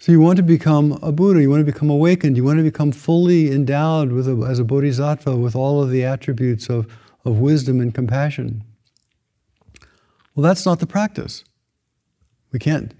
So 0.00 0.12
you 0.12 0.20
want 0.20 0.36
to 0.36 0.44
become 0.44 0.96
a 1.02 1.10
Buddha, 1.10 1.42
you 1.42 1.50
want 1.50 1.66
to 1.66 1.72
become 1.72 1.90
awakened, 1.90 2.36
you 2.36 2.44
want 2.44 2.58
to 2.58 2.62
become 2.62 2.92
fully 2.92 3.50
endowed 3.50 4.12
with 4.12 4.28
a, 4.28 4.46
as 4.48 4.60
a 4.60 4.64
bodhisattva 4.64 5.36
with 5.36 5.56
all 5.56 5.82
of 5.82 5.90
the 5.90 6.04
attributes 6.04 6.68
of, 6.68 6.86
of 7.24 7.38
wisdom 7.38 7.80
and 7.80 7.92
compassion. 7.92 8.62
Well, 10.34 10.44
that's 10.44 10.64
not 10.64 10.78
the 10.78 10.86
practice. 10.86 11.42
We 12.52 12.60
can't 12.60 12.94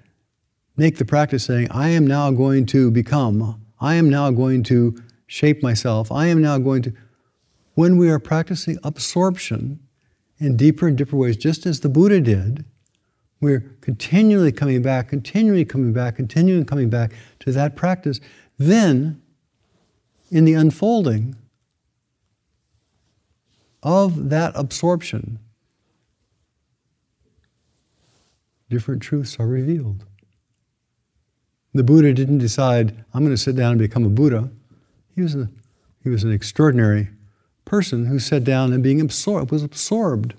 make 0.77 0.97
the 0.97 1.05
practice 1.05 1.45
saying, 1.45 1.69
I 1.71 1.91
am 1.91 2.05
now 2.05 2.33
going 2.33 2.67
to 2.67 2.91
become, 2.91 3.65
I 3.81 3.95
am 3.95 4.11
now 4.11 4.33
going 4.33 4.65
to 4.65 5.01
shape 5.29 5.63
myself, 5.63 6.11
I 6.11 6.27
am 6.27 6.43
now 6.43 6.59
going 6.59 6.83
to. 6.83 6.93
When 7.75 7.97
we 7.97 8.11
are 8.11 8.19
practicing 8.19 8.77
absorption 8.83 9.79
in 10.41 10.57
deeper 10.57 10.89
and 10.89 10.99
deeper 10.99 11.17
ways, 11.17 11.37
just 11.37 11.65
as 11.65 11.79
the 11.79 11.89
Buddha 11.89 12.21
did, 12.21 12.65
we're 13.41 13.61
continually 13.81 14.51
coming 14.51 14.83
back, 14.83 15.09
continually 15.09 15.65
coming 15.65 15.93
back, 15.93 16.17
continually 16.17 16.65
coming 16.65 16.91
back 16.91 17.13
to 17.41 17.53
that 17.53 17.77
practice. 17.77 18.21
Then, 18.59 19.23
in 20.31 20.45
the 20.45 20.55
unfolding 20.55 21.37
of 23.83 24.31
that 24.31 24.53
absorption, 24.57 25.39
different 28.69 29.03
truths 29.03 29.37
are 29.39 29.47
revealed. 29.47 30.05
The 31.75 31.85
Buddha 31.85 32.13
didn't 32.13 32.39
decide, 32.39 33.05
I'm 33.15 33.23
going 33.23 33.35
to 33.35 33.41
sit 33.41 33.55
down 33.55 33.73
and 33.73 33.79
become 33.79 34.05
a 34.05 34.09
Buddha. 34.09 34.51
He 35.15 35.23
was, 35.23 35.37
a, 35.37 35.49
he 36.03 36.09
was 36.09 36.25
an 36.25 36.33
extraordinary 36.33 37.11
person 37.65 38.07
who 38.07 38.19
sat 38.19 38.43
down 38.43 38.73
and 38.73 38.83
being 38.83 39.01
absorbed, 39.01 39.53
was 39.53 39.63
absorbed 39.63 40.35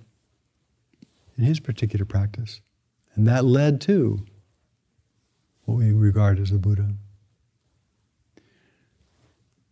in 1.37 1.45
his 1.45 1.59
particular 1.59 2.03
practice. 2.03 2.59
And 3.15 3.27
that 3.27 3.45
led 3.45 3.81
to 3.81 4.25
what 5.65 5.77
we 5.77 5.91
regard 5.91 6.39
as 6.39 6.51
the 6.51 6.57
Buddha. 6.57 6.93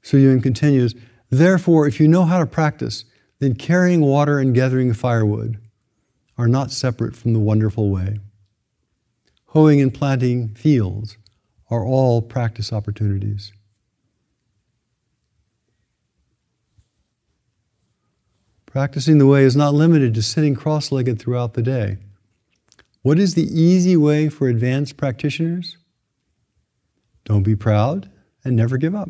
Xu 0.04 0.22
Yun 0.22 0.42
continues, 0.42 0.96
therefore, 1.30 1.88
if 1.88 2.00
you 2.00 2.08
know 2.08 2.24
how 2.26 2.40
to 2.40 2.46
practice, 2.46 3.04
then 3.40 3.56
carrying 3.56 4.02
water 4.02 4.40
and 4.40 4.56
gathering 4.56 4.94
firewood 4.94 5.60
are 6.38 6.48
not 6.48 6.72
separate 6.72 7.16
from 7.16 7.34
the 7.34 7.40
wonderful 7.40 7.90
way. 7.90 8.20
Hoeing 9.48 9.82
and 9.82 9.94
planting 9.94 10.50
fields 10.50 11.18
are 11.70 11.84
all 11.84 12.22
practice 12.22 12.72
opportunities. 12.72 13.52
Practicing 18.66 19.18
the 19.18 19.26
way 19.26 19.44
is 19.44 19.56
not 19.56 19.74
limited 19.74 20.14
to 20.14 20.22
sitting 20.22 20.54
cross 20.54 20.92
legged 20.92 21.20
throughout 21.20 21.56
the 21.56 21.64
day. 21.64 21.98
What 23.02 23.20
is 23.20 23.36
the 23.36 23.48
easy 23.48 23.96
way 23.96 24.30
for 24.30 24.48
advanced 24.48 24.98
practitioners? 24.98 25.78
Don't 27.24 27.44
be 27.44 27.56
proud 27.56 28.10
and 28.44 28.56
never 28.56 28.78
give 28.78 28.96
up. 28.96 29.10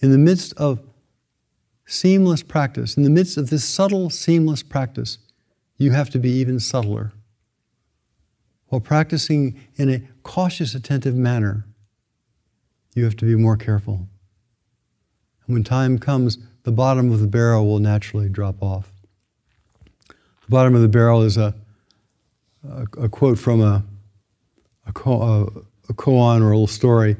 In 0.00 0.10
the 0.10 0.18
midst 0.18 0.52
of 0.54 0.80
seamless 1.86 2.42
practice, 2.42 2.96
in 2.96 3.02
the 3.02 3.10
midst 3.10 3.36
of 3.36 3.50
this 3.50 3.64
subtle, 3.64 4.10
seamless 4.10 4.62
practice, 4.62 5.18
you 5.76 5.92
have 5.92 6.10
to 6.10 6.18
be 6.18 6.30
even 6.30 6.58
subtler. 6.58 7.12
While 8.66 8.80
practicing 8.80 9.60
in 9.76 9.90
a 9.90 10.02
cautious, 10.22 10.74
attentive 10.74 11.14
manner, 11.14 11.66
you 12.94 13.04
have 13.04 13.16
to 13.16 13.24
be 13.24 13.36
more 13.36 13.56
careful. 13.56 14.08
And 15.46 15.54
when 15.54 15.64
time 15.64 15.98
comes, 15.98 16.38
the 16.62 16.72
bottom 16.72 17.12
of 17.12 17.20
the 17.20 17.26
barrel 17.26 17.66
will 17.66 17.78
naturally 17.80 18.28
drop 18.28 18.62
off. 18.62 18.91
The 20.44 20.50
bottom 20.50 20.74
of 20.74 20.82
the 20.82 20.88
barrel 20.88 21.22
is 21.22 21.36
a, 21.36 21.54
a, 22.68 22.82
a 23.02 23.08
quote 23.08 23.38
from 23.38 23.60
a, 23.60 23.84
a, 24.86 24.90
a, 24.90 25.94
koan 25.94 26.42
or 26.42 26.50
a 26.50 26.54
little 26.54 26.66
story 26.66 27.16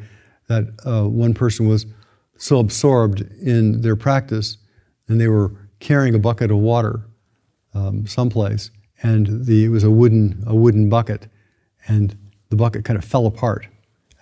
that 0.48 0.64
uh, 0.84 1.08
one 1.08 1.34
person 1.34 1.68
was 1.68 1.86
so 2.36 2.58
absorbed 2.58 3.20
in 3.40 3.80
their 3.82 3.96
practice 3.96 4.58
and 5.08 5.20
they 5.20 5.28
were 5.28 5.52
carrying 5.78 6.14
a 6.14 6.18
bucket 6.18 6.50
of 6.50 6.58
water 6.58 7.06
um, 7.74 8.06
someplace 8.06 8.70
and 9.02 9.46
the, 9.46 9.64
it 9.64 9.68
was 9.68 9.84
a 9.84 9.90
wooden, 9.90 10.42
a 10.46 10.54
wooden 10.54 10.88
bucket 10.88 11.28
and 11.86 12.16
the 12.50 12.56
bucket 12.56 12.84
kind 12.84 12.98
of 12.98 13.04
fell 13.04 13.26
apart 13.26 13.66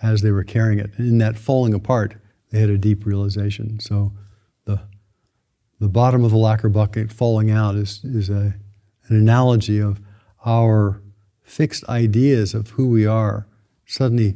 as 0.01 0.21
they 0.21 0.31
were 0.31 0.43
carrying 0.43 0.79
it. 0.79 0.91
And 0.97 1.07
in 1.07 1.17
that 1.19 1.37
falling 1.37 1.73
apart, 1.73 2.15
they 2.49 2.59
had 2.59 2.69
a 2.69 2.77
deep 2.77 3.05
realization. 3.05 3.79
So 3.79 4.13
the, 4.65 4.81
the 5.79 5.87
bottom 5.87 6.23
of 6.23 6.31
the 6.31 6.37
lacquer 6.37 6.69
bucket 6.69 7.11
falling 7.11 7.51
out 7.51 7.75
is, 7.75 8.03
is 8.03 8.29
a, 8.29 8.55
an 9.11 9.17
analogy 9.17 9.79
of 9.79 9.99
our 10.45 11.01
fixed 11.43 11.83
ideas 11.89 12.53
of 12.53 12.69
who 12.71 12.87
we 12.87 13.05
are 13.05 13.45
suddenly 13.85 14.35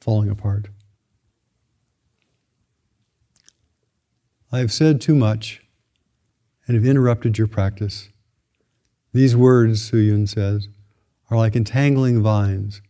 falling 0.00 0.28
apart. 0.28 0.66
I 4.50 4.58
have 4.58 4.72
said 4.72 5.00
too 5.00 5.14
much 5.14 5.62
and 6.66 6.74
have 6.74 6.84
interrupted 6.84 7.38
your 7.38 7.46
practice. 7.46 8.08
These 9.12 9.36
words, 9.36 9.90
Xu 9.90 10.04
Yun 10.04 10.26
says, 10.26 10.68
are 11.30 11.38
like 11.38 11.54
entangling 11.54 12.20
vines. 12.20 12.82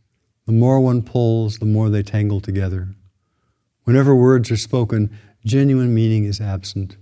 The 0.47 0.53
more 0.53 0.81
one 0.81 1.03
pulls, 1.03 1.59
the 1.59 1.67
more 1.67 1.91
they 1.91 2.03
tangle 2.03 2.41
together. 2.41 2.89
Whenever 3.85 4.15
words 4.15 4.51
are 4.51 4.57
spoken, 4.57 5.17
genuine 5.45 5.95
meaning 5.95 6.25
is 6.25 6.41
absent. 6.41 6.97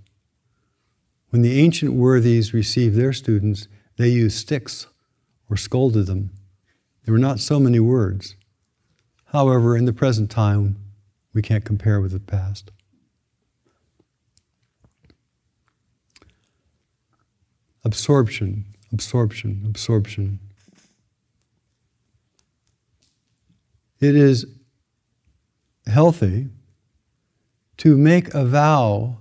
When 1.30 1.42
the 1.42 1.60
ancient 1.60 1.92
worthies 1.94 2.52
received 2.52 2.96
their 2.96 3.12
students, 3.12 3.68
they 3.96 4.08
used 4.08 4.38
sticks 4.38 4.86
or 5.48 5.56
scolded 5.56 6.06
them. 6.06 6.30
There 7.04 7.12
were 7.12 7.18
not 7.18 7.40
so 7.40 7.60
many 7.60 7.80
words. 7.80 8.36
However, 9.26 9.76
in 9.76 9.84
the 9.84 9.92
present 9.92 10.30
time, 10.30 10.76
we 11.32 11.42
can't 11.42 11.64
compare 11.64 12.00
with 12.00 12.12
the 12.12 12.20
past. 12.20 12.70
Absorption, 17.84 18.64
absorption, 18.92 19.62
absorption. 19.66 20.40
it 24.04 24.14
is 24.14 24.44
healthy 25.86 26.48
to 27.78 27.96
make 27.96 28.32
a 28.34 28.44
vow 28.44 29.18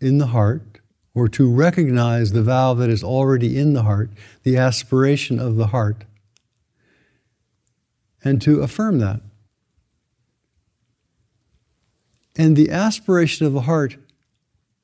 in 0.00 0.18
the 0.18 0.28
heart 0.28 0.73
or 1.14 1.28
to 1.28 1.50
recognize 1.50 2.32
the 2.32 2.42
vow 2.42 2.74
that 2.74 2.90
is 2.90 3.04
already 3.04 3.56
in 3.58 3.72
the 3.72 3.84
heart, 3.84 4.10
the 4.42 4.56
aspiration 4.56 5.38
of 5.38 5.56
the 5.56 5.68
heart, 5.68 6.04
and 8.24 8.42
to 8.42 8.60
affirm 8.60 8.98
that. 8.98 9.20
And 12.36 12.56
the 12.56 12.70
aspiration 12.70 13.46
of 13.46 13.52
the 13.52 13.62
heart, 13.62 13.96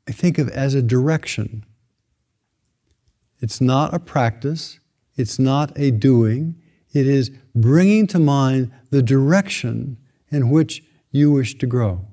I 0.09 0.13
think 0.13 0.39
of 0.39 0.49
as 0.51 0.75
a 0.75 0.83
direction. 0.83 1.65
It's 3.41 3.61
not 3.61 3.93
a 3.93 3.99
practice, 3.99 4.79
it's 5.17 5.39
not 5.39 5.73
a 5.77 5.91
doing, 5.91 6.61
it 6.93 7.07
is 7.07 7.31
bringing 7.55 8.07
to 8.09 8.19
mind 8.19 8.71
the 8.91 9.03
direction 9.03 9.97
in 10.31 10.51
which 10.51 10.85
you 11.11 11.33
wish 11.33 11.59
to 11.59 11.67
grow. 11.67 12.07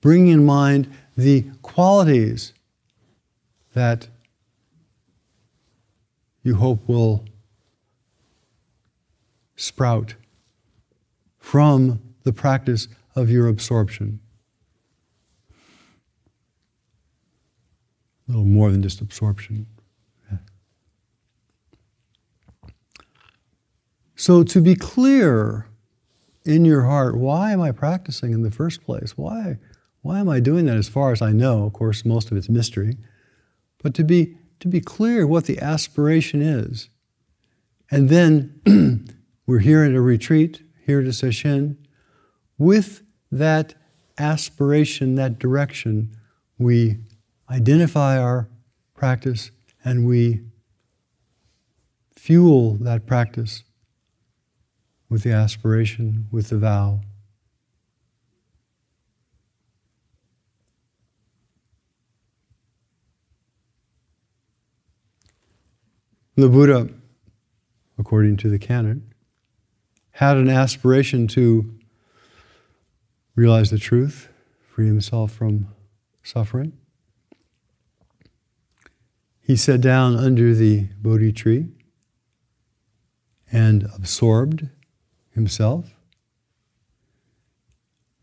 Bringing 0.00 0.28
in 0.28 0.44
mind 0.44 0.92
the 1.16 1.46
qualities 1.62 2.52
that 3.74 4.08
you 6.42 6.54
hope 6.54 6.88
will 6.88 7.24
sprout 9.56 10.14
from 11.38 12.00
the 12.22 12.32
practice 12.32 12.88
of 13.14 13.30
your 13.30 13.48
absorption. 13.48 14.20
A 18.28 18.32
little 18.32 18.44
more 18.44 18.70
than 18.70 18.82
just 18.82 19.00
absorption. 19.00 19.66
So, 24.20 24.42
to 24.42 24.60
be 24.60 24.74
clear 24.74 25.68
in 26.44 26.64
your 26.64 26.82
heart, 26.82 27.16
why 27.16 27.52
am 27.52 27.60
I 27.60 27.70
practicing 27.70 28.32
in 28.32 28.42
the 28.42 28.50
first 28.50 28.82
place? 28.82 29.16
Why, 29.16 29.58
why 30.02 30.18
am 30.18 30.28
I 30.28 30.40
doing 30.40 30.66
that 30.66 30.76
as 30.76 30.88
far 30.88 31.12
as 31.12 31.22
I 31.22 31.30
know? 31.30 31.64
Of 31.64 31.72
course, 31.72 32.04
most 32.04 32.32
of 32.32 32.36
it's 32.36 32.48
mystery. 32.48 32.96
But 33.82 33.94
to 33.94 34.04
be, 34.04 34.36
to 34.60 34.68
be 34.68 34.80
clear 34.80 35.26
what 35.26 35.44
the 35.44 35.58
aspiration 35.58 36.42
is. 36.42 36.88
And 37.90 38.08
then 38.08 39.08
we're 39.46 39.60
here 39.60 39.82
at 39.84 39.92
a 39.92 40.00
retreat, 40.00 40.62
here 40.84 41.00
at 41.00 41.06
a 41.06 41.12
session. 41.12 41.78
With 42.58 43.02
that 43.30 43.74
aspiration, 44.18 45.14
that 45.14 45.38
direction, 45.38 46.16
we 46.58 46.98
identify 47.50 48.18
our 48.18 48.48
practice 48.94 49.50
and 49.84 50.06
we 50.06 50.42
fuel 52.14 52.74
that 52.80 53.06
practice 53.06 53.62
with 55.08 55.22
the 55.22 55.32
aspiration, 55.32 56.26
with 56.30 56.48
the 56.48 56.58
vow. 56.58 57.00
The 66.38 66.48
Buddha, 66.48 66.88
according 67.98 68.36
to 68.36 68.48
the 68.48 68.60
canon, 68.60 69.12
had 70.12 70.36
an 70.36 70.48
aspiration 70.48 71.26
to 71.26 71.74
realize 73.34 73.70
the 73.70 73.78
truth, 73.78 74.28
free 74.60 74.86
himself 74.86 75.32
from 75.32 75.66
suffering. 76.22 76.74
He 79.40 79.56
sat 79.56 79.80
down 79.80 80.14
under 80.14 80.54
the 80.54 80.86
Bodhi 81.02 81.32
tree 81.32 81.70
and 83.50 83.88
absorbed 83.92 84.68
himself. 85.32 85.86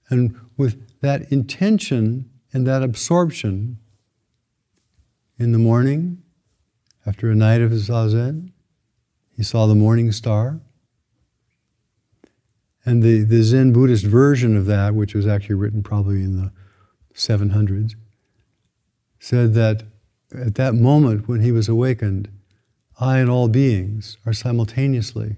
And 0.09 0.39
with 0.55 1.01
that 1.01 1.29
intention 1.33 2.29
and 2.53 2.65
that 2.65 2.81
absorption 2.81 3.77
in 5.37 5.51
the 5.51 5.59
morning, 5.59 6.21
after 7.05 7.29
a 7.29 7.35
night 7.35 7.61
of 7.61 7.71
his 7.71 7.89
zazen, 7.89 8.51
he 9.35 9.43
saw 9.43 9.67
the 9.67 9.75
morning 9.75 10.11
star. 10.11 10.59
And 12.85 13.01
the, 13.01 13.23
the 13.23 13.41
Zen 13.41 13.73
Buddhist 13.73 14.05
version 14.05 14.55
of 14.55 14.65
that, 14.67 14.93
which 14.93 15.13
was 15.13 15.27
actually 15.27 15.55
written 15.55 15.83
probably 15.83 16.23
in 16.23 16.37
the 16.37 16.51
700s, 17.13 17.95
said 19.19 19.53
that 19.55 19.83
at 20.33 20.55
that 20.55 20.75
moment 20.75 21.27
when 21.27 21.41
he 21.41 21.51
was 21.51 21.67
awakened, 21.67 22.29
I 22.99 23.17
and 23.17 23.29
all 23.29 23.47
beings 23.47 24.17
are 24.25 24.33
simultaneously 24.33 25.37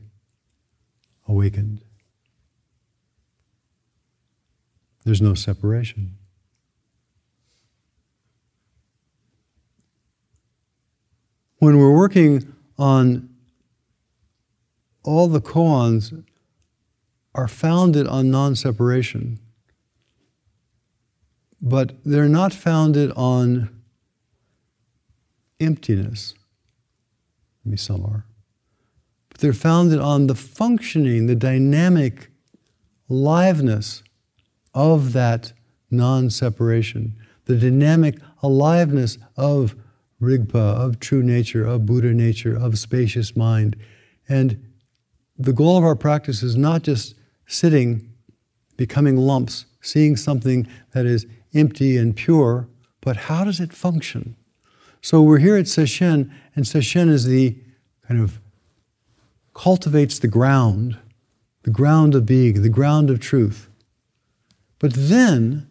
awakened. 1.28 1.82
There's 5.06 5.22
no 5.22 5.34
separation. 5.34 6.17
When 11.60 11.78
we're 11.78 11.96
working 11.96 12.54
on 12.78 13.30
all 15.04 15.28
the 15.28 15.42
koans 15.42 16.24
are 17.34 17.48
founded 17.48 18.08
on 18.08 18.30
non 18.30 18.56
separation, 18.56 19.40
but 21.62 21.94
they're 22.04 22.30
not 22.30 22.54
founded 22.54 23.12
on 23.16 23.70
emptiness. 25.60 26.34
Maybe 27.64 27.78
some 27.78 28.04
are. 28.06 28.26
But 29.30 29.40
they're 29.40 29.54
founded 29.54 30.00
on 30.00 30.28
the 30.28 30.36
functioning, 30.36 31.28
the 31.28 31.36
dynamic 31.36 32.30
liveness 33.10 34.04
of 34.74 35.14
that 35.14 35.54
non 35.90 36.30
separation, 36.30 37.16
the 37.46 37.56
dynamic 37.56 38.20
aliveness 38.44 39.18
of 39.36 39.76
Rigpa, 40.22 40.56
of 40.56 41.00
true 41.00 41.22
nature, 41.22 41.66
of 41.66 41.86
Buddha 41.86 42.14
nature, 42.14 42.56
of 42.56 42.80
spacious 42.80 43.36
mind. 43.36 43.76
And 44.28 44.66
the 45.38 45.54
goal 45.54 45.78
of 45.78 45.84
our 45.84 45.96
practice 45.96 46.42
is 46.42 46.56
not 46.56 46.82
just 46.82 47.16
sitting, 47.46 48.12
becoming 48.76 49.18
lumps, 49.18 49.66
seeing 49.82 50.16
something 50.16 50.68
that 50.92 51.06
is 51.06 51.26
empty 51.54 51.98
and 51.98 52.16
pure, 52.16 52.68
but 53.02 53.18
how 53.18 53.44
does 53.44 53.60
it 53.60 53.72
function? 53.72 54.36
So 55.02 55.22
we're 55.22 55.38
here 55.38 55.56
at 55.56 55.66
Sesshin, 55.66 56.32
and 56.56 56.66
Sesshin 56.66 57.10
is 57.10 57.26
the 57.26 57.58
kind 58.08 58.20
of 58.20 58.40
cultivates 59.54 60.20
the 60.20 60.28
ground, 60.28 60.98
the 61.64 61.72
ground 61.72 62.16
of 62.16 62.26
being, 62.26 62.62
the 62.62 62.70
ground 62.70 63.10
of 63.10 63.20
truth. 63.20 63.70
But 64.80 64.94
then 64.94 65.68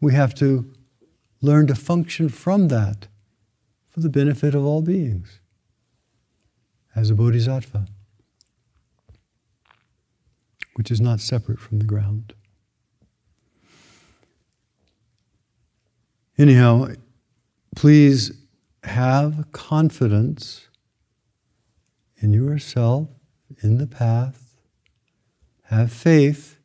we 0.00 0.14
have 0.14 0.34
to 0.36 0.70
learn 1.40 1.66
to 1.66 1.74
function 1.74 2.28
from 2.28 2.68
that 2.68 3.08
for 3.94 4.00
the 4.00 4.08
benefit 4.08 4.56
of 4.56 4.64
all 4.64 4.82
beings 4.82 5.38
as 6.96 7.10
a 7.10 7.14
bodhisattva, 7.14 7.86
which 10.74 10.90
is 10.90 11.00
not 11.00 11.20
separate 11.20 11.60
from 11.60 11.78
the 11.78 11.84
ground. 11.84 12.34
Anyhow, 16.36 16.88
please 17.76 18.32
have 18.82 19.46
confidence 19.52 20.66
in 22.16 22.32
yourself, 22.32 23.08
in 23.62 23.78
the 23.78 23.86
path. 23.86 24.56
Have 25.66 25.92
faith 25.92 26.58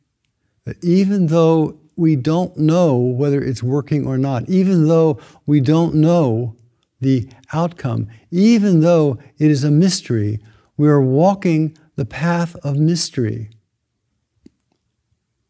that 0.64 0.82
even 0.82 1.28
though 1.28 1.78
we 1.94 2.16
don't 2.16 2.56
know 2.56 2.96
whether 2.96 3.40
it's 3.40 3.62
working 3.62 4.04
or 4.04 4.18
not, 4.18 4.48
even 4.48 4.88
though 4.88 5.20
we 5.46 5.60
don't 5.60 5.94
know 5.94 6.56
the 7.00 7.28
outcome, 7.52 8.08
even 8.30 8.80
though 8.80 9.18
it 9.38 9.50
is 9.50 9.64
a 9.64 9.70
mystery, 9.70 10.38
we 10.76 10.88
are 10.88 11.00
walking 11.00 11.76
the 11.96 12.04
path 12.04 12.56
of 12.56 12.76
mystery. 12.76 13.50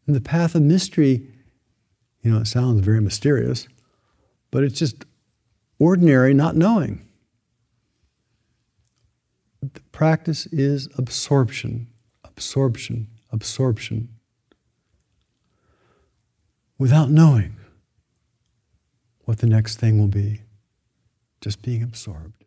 And 0.07 0.15
the 0.15 0.21
path 0.21 0.55
of 0.55 0.61
mystery, 0.61 1.27
you 2.21 2.31
know, 2.31 2.39
it 2.39 2.47
sounds 2.47 2.81
very 2.81 3.01
mysterious, 3.01 3.67
but 4.49 4.63
it's 4.63 4.79
just 4.79 5.05
ordinary 5.79 6.33
not 6.33 6.55
knowing. 6.55 7.07
The 9.61 9.81
practice 9.91 10.47
is 10.47 10.89
absorption, 10.97 11.87
absorption, 12.23 13.07
absorption, 13.31 14.09
without 16.77 17.11
knowing 17.11 17.55
what 19.25 19.37
the 19.37 19.47
next 19.47 19.77
thing 19.77 19.99
will 19.99 20.07
be, 20.07 20.41
just 21.41 21.61
being 21.61 21.83
absorbed. 21.83 22.40